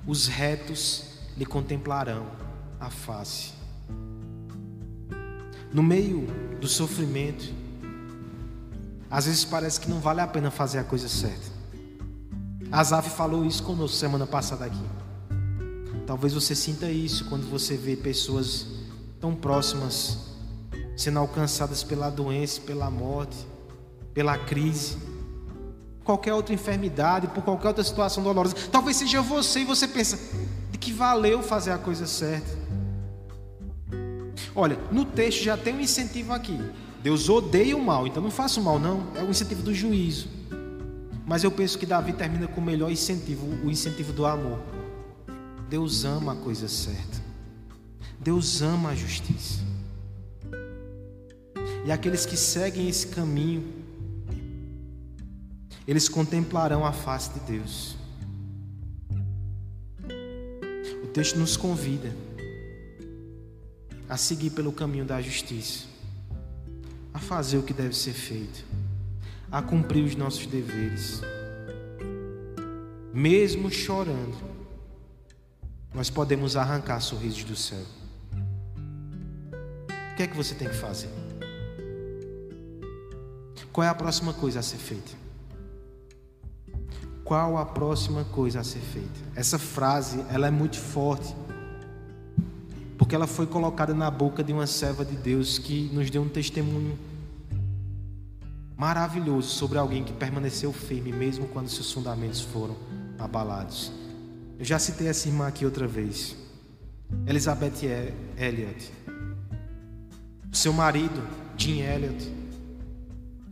[0.07, 1.05] Os retos
[1.37, 2.27] lhe contemplarão
[2.79, 3.53] a face.
[5.73, 6.27] No meio
[6.61, 7.53] do sofrimento,
[9.11, 11.50] às vezes parece que não vale a pena fazer a coisa certa.
[12.73, 14.85] Asaf falou isso conosco semana passada aqui.
[16.07, 18.67] Talvez você sinta isso quando você vê pessoas
[19.21, 20.31] tão próximas
[20.97, 23.37] sendo alcançadas pela doença, pela morte,
[24.13, 24.99] pela crise,
[26.05, 28.55] qualquer outra enfermidade, por qualquer outra situação dolorosa.
[28.71, 30.19] Talvez seja você e você pensa
[30.71, 32.59] de que valeu fazer a coisa certa.
[34.55, 36.59] Olha, no texto já tem um incentivo aqui.
[37.03, 39.03] Deus odeia o mal, então não faça o mal, não.
[39.15, 40.40] É o incentivo do juízo.
[41.31, 44.59] Mas eu penso que Davi termina com o melhor incentivo, o incentivo do amor.
[45.69, 47.23] Deus ama a coisa certa.
[48.19, 49.61] Deus ama a justiça.
[51.87, 53.63] E aqueles que seguem esse caminho,
[55.87, 57.97] eles contemplarão a face de Deus.
[61.05, 62.13] O texto nos convida
[64.09, 65.85] a seguir pelo caminho da justiça,
[67.15, 68.65] a fazer o que deve ser feito
[69.51, 71.21] a cumprir os nossos deveres.
[73.13, 74.37] Mesmo chorando,
[75.93, 77.85] nós podemos arrancar sorrisos do céu.
[80.13, 81.11] O que é que você tem que fazer?
[83.73, 85.13] Qual é a próxima coisa a ser feita?
[87.25, 89.21] Qual a próxima coisa a ser feita?
[89.35, 91.35] Essa frase, ela é muito forte.
[92.99, 96.29] Porque ela foi colocada na boca de uma serva de Deus que nos deu um
[96.29, 96.99] testemunho
[98.81, 102.75] maravilhoso sobre alguém que permaneceu firme, mesmo quando seus fundamentos foram
[103.19, 103.93] abalados.
[104.59, 106.35] Eu já citei essa irmã aqui outra vez,
[107.27, 107.85] Elizabeth
[108.39, 108.91] Elliot.
[110.51, 111.23] seu marido,
[111.59, 112.33] Jim Elliot,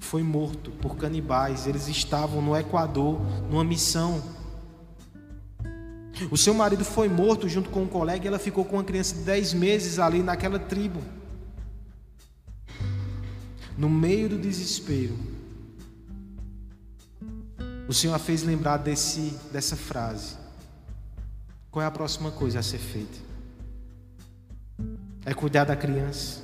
[0.00, 1.66] foi morto por canibais.
[1.66, 3.20] Eles estavam no Equador,
[3.50, 4.22] numa missão.
[6.30, 9.14] O seu marido foi morto junto com um colega e ela ficou com uma criança
[9.14, 11.02] de 10 meses ali naquela tribo.
[13.78, 15.16] No meio do desespero,
[17.86, 20.34] o Senhor a fez lembrar desse, dessa frase.
[21.70, 23.16] Qual é a próxima coisa a ser feita?
[25.24, 26.40] É cuidar da criança,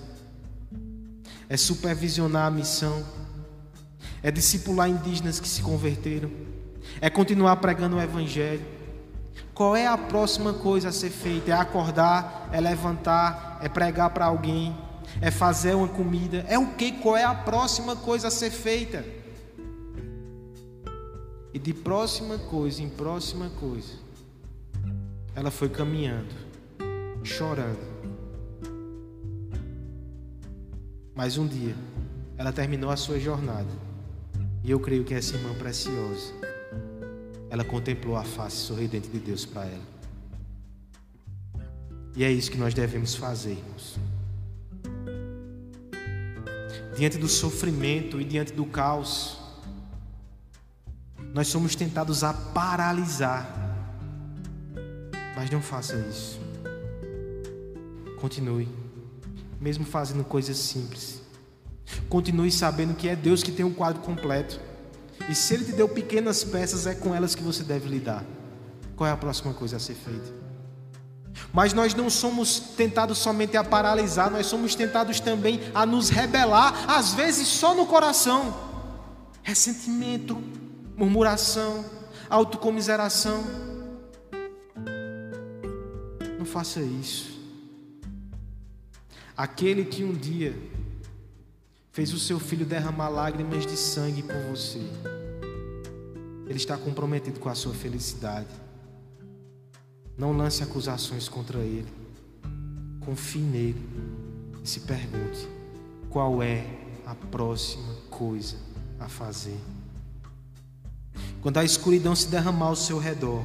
[1.49, 3.05] é supervisionar a missão,
[4.23, 6.31] é discipular indígenas que se converteram,
[7.01, 8.65] é continuar pregando o Evangelho.
[9.53, 11.51] Qual é a próxima coisa a ser feita?
[11.51, 14.84] É acordar, é levantar, é pregar para alguém,
[15.21, 16.45] é fazer uma comida.
[16.49, 16.93] É o que?
[16.93, 19.05] Qual é a próxima coisa a ser feita?
[21.53, 23.93] E de próxima coisa em próxima coisa,
[25.35, 26.35] ela foi caminhando,
[27.23, 27.95] chorando.
[31.15, 31.77] Mas um dia,
[32.37, 33.71] ela terminou a sua jornada.
[34.65, 36.33] E eu creio que essa irmã preciosa,
[37.49, 39.95] ela contemplou a face sorridente de Deus para ela.
[42.17, 43.97] E é isso que nós devemos fazer, irmãos.
[46.97, 49.37] Diante do sofrimento e diante do caos,
[51.33, 53.49] nós somos tentados a paralisar.
[55.35, 56.41] Mas não faça isso.
[58.21, 58.69] Continue,
[59.61, 61.21] mesmo fazendo coisas simples.
[62.09, 64.61] Continue sabendo que é Deus que tem um quadro completo.
[65.29, 68.25] E se Ele te deu pequenas peças, é com elas que você deve lidar.
[68.95, 70.44] Qual é a próxima coisa a ser feita?
[71.53, 76.91] Mas nós não somos tentados somente a paralisar, nós somos tentados também a nos rebelar,
[76.91, 78.55] às vezes só no coração.
[79.43, 80.43] Ressentimento,
[80.97, 81.85] murmuração,
[82.29, 83.45] autocomiseração.
[86.39, 87.35] Não faça isso.
[89.37, 90.57] Aquele que um dia
[91.93, 94.81] fez o seu filho derramar lágrimas de sangue por você,
[96.47, 98.64] ele está comprometido com a sua felicidade.
[100.17, 101.93] Não lance acusações contra ele.
[103.01, 103.83] Confie nele
[104.63, 105.49] e se pergunte:
[106.09, 106.65] qual é
[107.05, 108.57] a próxima coisa
[108.99, 109.59] a fazer?
[111.43, 113.45] Quando a escuridão se derramar ao seu redor,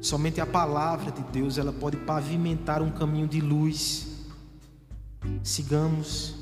[0.00, 4.06] somente a palavra de Deus ela pode pavimentar um caminho de luz.
[5.42, 6.36] Sigamos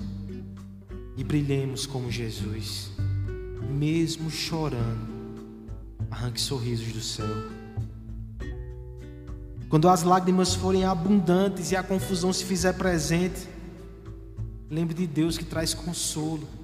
[1.16, 2.91] e brilhemos como Jesus,
[3.71, 5.16] mesmo chorando.
[6.11, 7.68] Arranque sorrisos do céu.
[9.69, 13.47] Quando as lágrimas forem abundantes e a confusão se fizer presente,
[14.71, 16.59] lembre de Deus que traz consolo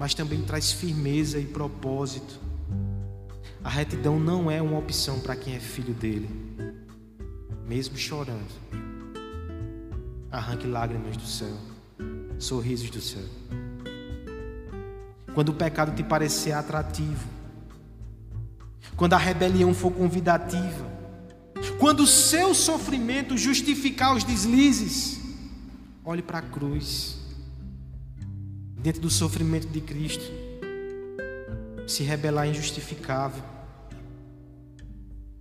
[0.00, 2.40] mas também traz firmeza e propósito.
[3.62, 6.26] A retidão não é uma opção para quem é filho dele,
[7.66, 8.48] mesmo chorando.
[10.32, 11.54] Arranque lágrimas do céu,
[12.38, 13.26] sorrisos do céu.
[15.34, 17.28] Quando o pecado te parecer atrativo,
[18.96, 20.86] quando a rebelião for convidativa,
[21.80, 25.18] quando o seu sofrimento justificar os deslizes,
[26.04, 27.16] olhe para a cruz
[28.82, 30.24] diante do sofrimento de Cristo,
[31.86, 33.42] se rebelar é injustificável.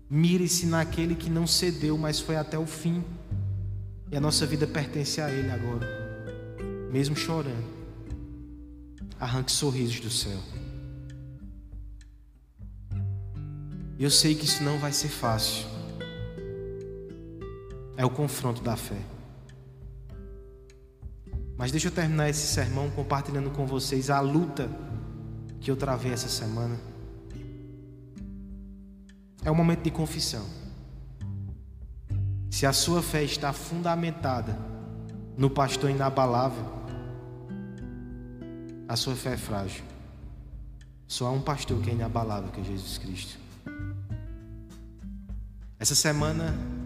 [0.10, 3.04] Mire-se naquele que não cedeu, mas foi até o fim.
[4.10, 5.86] E a nossa vida pertence a Ele agora,
[6.90, 7.68] mesmo chorando.
[9.20, 10.40] Arranque sorrisos do céu.
[14.00, 15.79] Eu sei que isso não vai ser fácil.
[18.00, 18.96] É o confronto da fé.
[21.58, 24.70] Mas deixa eu terminar esse sermão compartilhando com vocês a luta
[25.60, 26.80] que eu travei essa semana.
[29.44, 30.46] É um momento de confissão.
[32.50, 34.58] Se a sua fé está fundamentada
[35.36, 36.66] no pastor inabalável,
[38.88, 39.84] a sua fé é frágil.
[41.06, 43.38] Só há um pastor que é inabalável, que é Jesus Cristo.
[45.78, 46.79] Essa semana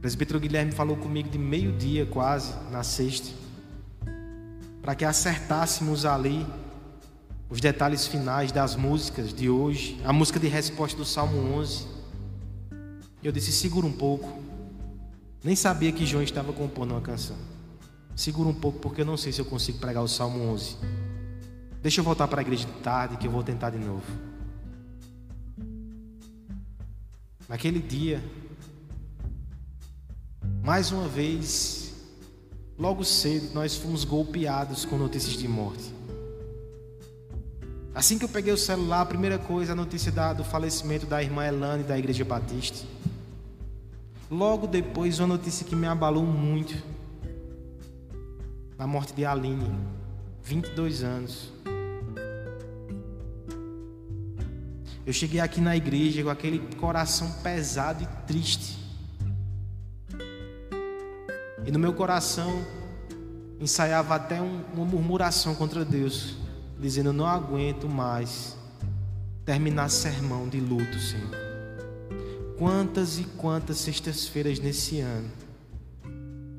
[0.00, 3.28] o presbítero Guilherme falou comigo de meio-dia quase, na sexta,
[4.80, 6.46] para que acertássemos ali
[7.50, 11.86] os detalhes finais das músicas de hoje, a música de resposta do Salmo 11.
[13.22, 14.42] Eu disse: segura um pouco.
[15.44, 17.36] Nem sabia que João estava compondo uma canção.
[18.16, 20.78] Segura um pouco, porque eu não sei se eu consigo pregar o Salmo 11.
[21.82, 24.10] Deixa eu voltar para a igreja de tarde, que eu vou tentar de novo.
[27.46, 28.24] Naquele dia,
[30.70, 31.92] mais uma vez,
[32.78, 35.92] logo cedo, nós fomos golpeados com notícias de morte.
[37.92, 41.44] Assim que eu peguei o celular, a primeira coisa, a notícia do falecimento da irmã
[41.44, 42.86] Elane da Igreja Batista.
[44.30, 46.80] Logo depois, uma notícia que me abalou muito.
[48.78, 49.76] na morte de Aline,
[50.44, 51.52] 22 anos.
[55.04, 58.79] Eu cheguei aqui na igreja com aquele coração pesado e triste.
[61.70, 62.66] E no meu coração
[63.60, 66.34] ensaiava até um, uma murmuração contra Deus,
[66.80, 68.56] dizendo: Eu não aguento mais
[69.44, 71.30] terminar sermão de luto, Senhor.
[72.58, 75.30] Quantas e quantas sextas-feiras nesse ano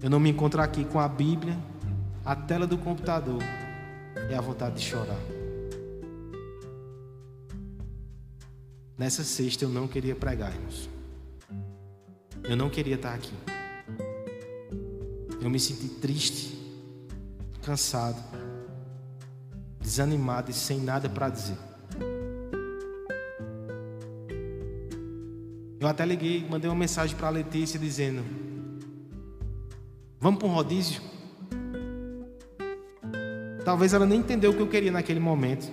[0.02, 1.60] eu não me encontro aqui com a Bíblia,
[2.24, 3.44] a tela do computador
[4.30, 5.20] e a vontade de chorar.
[8.98, 10.90] Nessa sexta eu não queria pregar, irmãos.
[12.46, 13.34] Eu não queria estar aqui.
[15.42, 16.56] Eu me senti triste,
[17.64, 18.22] cansado,
[19.80, 21.58] desanimado e sem nada para dizer.
[25.80, 28.24] Eu até liguei, mandei uma mensagem para a Letícia dizendo:
[30.20, 31.02] Vamos para um rodízio?
[33.66, 35.72] Talvez ela nem entendeu o que eu queria naquele momento.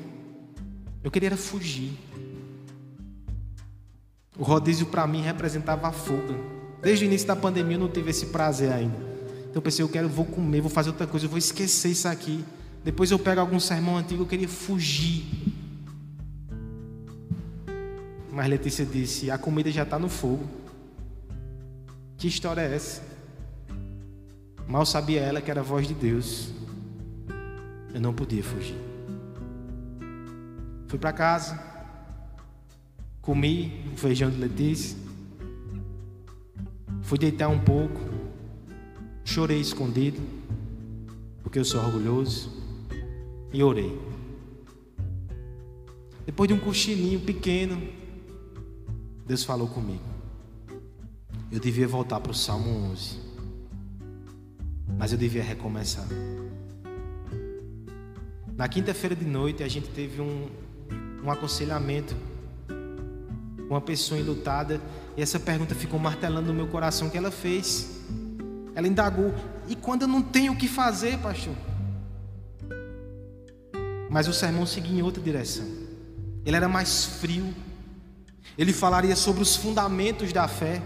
[1.04, 1.92] Eu queria fugir.
[4.38, 6.34] O rodízio para mim representava a fuga.
[6.80, 9.07] Desde o início da pandemia eu não tive esse prazer ainda.
[9.59, 12.06] Então eu pensei, eu quero, vou comer, vou fazer outra coisa, eu vou esquecer isso
[12.06, 12.44] aqui.
[12.84, 15.24] Depois eu pego algum sermão antigo, eu queria fugir.
[18.30, 20.48] Mas Letícia disse: a comida já está no fogo.
[22.16, 23.02] Que história é essa?
[24.68, 26.52] Mal sabia ela que era a voz de Deus.
[27.92, 28.78] Eu não podia fugir.
[30.86, 31.61] Fui para casa,
[33.20, 34.96] comi o feijão de Letícia,
[37.02, 38.07] fui deitar um pouco,
[39.28, 40.18] chorei escondido,
[41.42, 42.50] porque eu sou orgulhoso,
[43.52, 44.00] e orei.
[46.24, 47.80] Depois de um cochilinho pequeno,
[49.26, 50.02] Deus falou comigo.
[51.52, 53.18] Eu devia voltar para o Salmo 11,
[54.96, 56.08] mas eu devia recomeçar.
[58.56, 60.48] Na quinta-feira de noite, a gente teve um,
[61.22, 62.16] um aconselhamento
[63.68, 64.80] uma pessoa enlutada,
[65.14, 67.98] e essa pergunta ficou martelando no meu coração que ela fez.
[68.78, 69.34] Ela indagou:
[69.66, 71.56] "E quando eu não tenho o que fazer, pastor?"
[74.08, 75.66] Mas o sermão seguia em outra direção.
[76.46, 77.52] Ele era mais frio.
[78.56, 80.80] Ele falaria sobre os fundamentos da fé.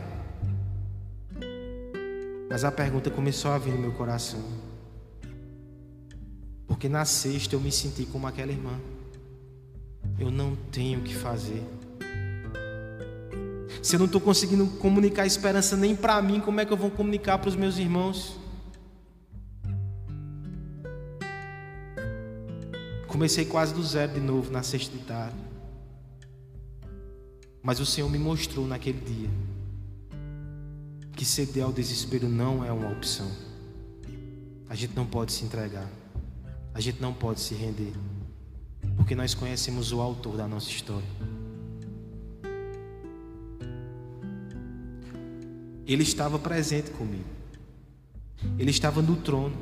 [2.49, 4.43] Mas a pergunta começou a vir no meu coração.
[6.66, 8.80] Porque na sexta eu me senti como aquela irmã.
[10.18, 11.62] Eu não tenho o que fazer.
[13.83, 16.91] Se eu não estou conseguindo comunicar esperança nem para mim, como é que eu vou
[16.91, 18.37] comunicar para os meus irmãos?
[23.09, 25.37] Comecei quase do zero de novo na sexta de tarde.
[27.61, 29.30] Mas o Senhor me mostrou naquele dia
[31.14, 33.30] que ceder ao desespero não é uma opção.
[34.68, 35.89] A gente não pode se entregar.
[36.72, 37.93] A gente não pode se render.
[38.97, 41.07] Porque nós conhecemos o autor da nossa história.
[45.87, 47.24] Ele estava presente comigo.
[48.59, 49.57] Ele estava no trono.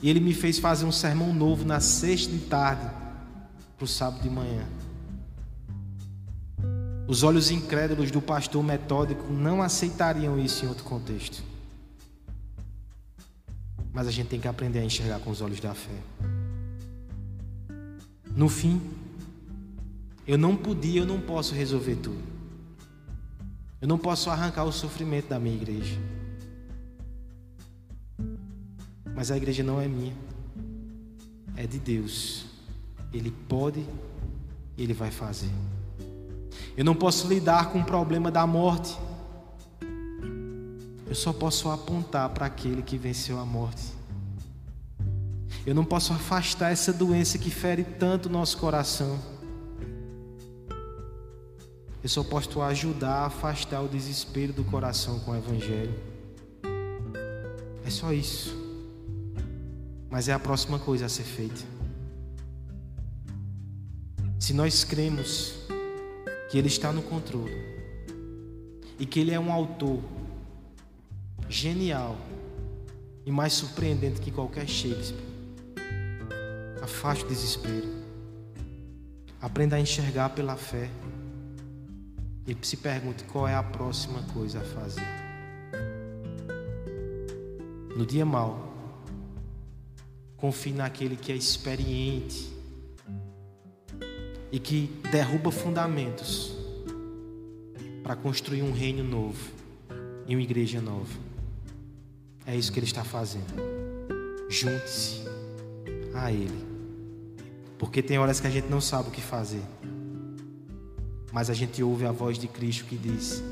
[0.00, 2.88] E ele me fez fazer um sermão novo na sexta de tarde
[3.76, 4.64] para o sábado de manhã.
[7.08, 11.42] Os olhos incrédulos do pastor metódico não aceitariam isso em outro contexto.
[13.92, 15.98] Mas a gente tem que aprender a enxergar com os olhos da fé.
[18.36, 18.80] No fim,
[20.26, 22.37] eu não podia, eu não posso resolver tudo.
[23.80, 25.98] Eu não posso arrancar o sofrimento da minha igreja.
[29.14, 30.14] Mas a igreja não é minha.
[31.56, 32.46] É de Deus.
[33.12, 33.84] Ele pode
[34.76, 35.50] e ele vai fazer.
[36.76, 38.96] Eu não posso lidar com o problema da morte.
[41.06, 43.98] Eu só posso apontar para aquele que venceu a morte.
[45.66, 49.18] Eu não posso afastar essa doença que fere tanto o nosso coração.
[52.02, 55.94] Eu só posso ajudar a afastar o desespero do coração com o Evangelho.
[57.84, 58.56] É só isso.
[60.10, 61.62] Mas é a próxima coisa a ser feita.
[64.38, 65.54] Se nós cremos
[66.50, 67.56] que Ele está no controle
[68.98, 70.00] e que Ele é um autor
[71.48, 72.16] genial
[73.26, 75.20] e mais surpreendente que qualquer Shakespeare,
[76.82, 77.88] afaste o desespero.
[79.40, 80.88] Aprenda a enxergar pela fé.
[82.48, 85.06] E se pergunte qual é a próxima coisa a fazer.
[87.94, 88.72] No dia mau,
[90.38, 92.50] confie naquele que é experiente
[94.50, 96.56] e que derruba fundamentos
[98.02, 99.50] para construir um reino novo
[100.26, 101.12] e uma igreja nova.
[102.46, 103.44] É isso que ele está fazendo.
[104.48, 105.20] Junte-se
[106.14, 106.66] a Ele.
[107.78, 109.62] Porque tem horas que a gente não sabe o que fazer.
[111.32, 113.42] Mas a gente ouve a voz de Cristo que diz: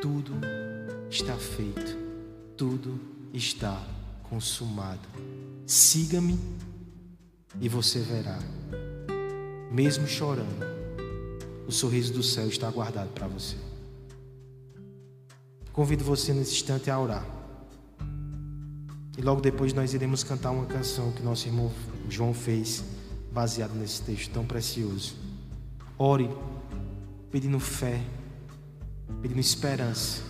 [0.00, 0.34] Tudo
[1.10, 1.96] está feito,
[2.56, 3.00] tudo
[3.32, 3.82] está
[4.28, 5.08] consumado.
[5.66, 6.38] Siga-me
[7.60, 8.38] e você verá.
[9.70, 10.64] Mesmo chorando,
[11.66, 13.56] o sorriso do céu está guardado para você.
[15.72, 17.24] Convido você nesse instante a orar.
[19.16, 21.70] E logo depois nós iremos cantar uma canção que nosso irmão
[22.08, 22.82] João fez,
[23.32, 25.14] baseado nesse texto tão precioso.
[25.98, 26.28] Ore,
[27.30, 28.00] pedindo fé,
[29.22, 30.22] pedindo esperança.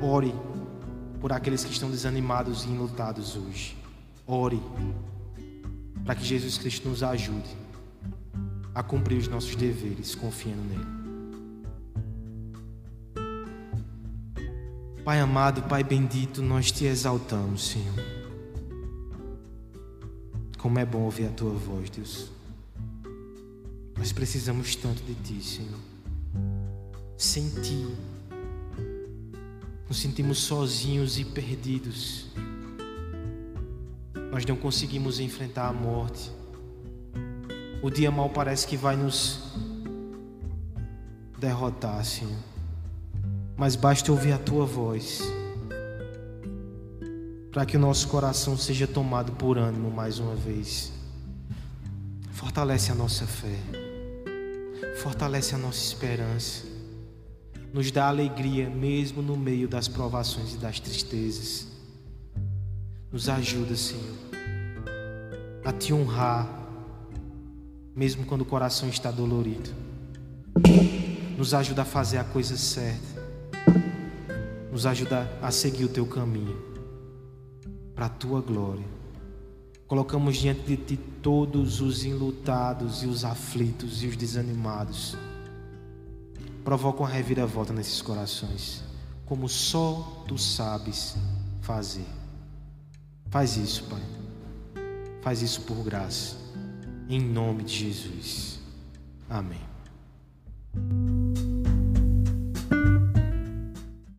[0.00, 0.34] Ore
[1.20, 3.76] por aqueles que estão desanimados e enlutados hoje.
[4.26, 4.60] Ore
[6.04, 7.56] para que Jesus Cristo nos ajude
[8.74, 10.94] a cumprir os nossos deveres confiando nele.
[15.04, 17.94] Pai amado, Pai bendito, nós te exaltamos, Senhor.
[20.58, 22.33] Como é bom ouvir a tua voz, Deus.
[24.04, 25.80] Nós precisamos tanto de ti, Senhor.
[27.16, 27.88] Sem ti,
[29.88, 32.26] nos sentimos sozinhos e perdidos.
[34.30, 36.30] Nós não conseguimos enfrentar a morte.
[37.82, 39.40] O dia mal parece que vai nos
[41.38, 42.36] derrotar, Senhor.
[43.56, 45.22] Mas basta ouvir a tua voz
[47.50, 50.92] para que o nosso coração seja tomado por ânimo mais uma vez.
[52.32, 53.56] Fortalece a nossa fé,
[55.04, 56.64] fortalece a nossa esperança,
[57.74, 61.68] nos dá alegria mesmo no meio das provações e das tristezas.
[63.12, 64.16] Nos ajuda, Senhor,
[65.62, 66.48] a te honrar
[67.94, 69.68] mesmo quando o coração está dolorido.
[71.36, 73.22] Nos ajuda a fazer a coisa certa.
[74.72, 76.56] Nos ajuda a seguir o teu caminho
[77.94, 78.93] para a tua glória.
[79.86, 85.16] Colocamos diante de ti todos os enlutados e os aflitos e os desanimados.
[86.64, 88.82] Provoca uma reviravolta nesses corações,
[89.26, 91.16] como só tu sabes
[91.60, 92.06] fazer.
[93.30, 94.02] Faz isso, Pai.
[95.20, 96.36] Faz isso por graça.
[97.08, 98.60] Em nome de Jesus.
[99.28, 99.60] Amém.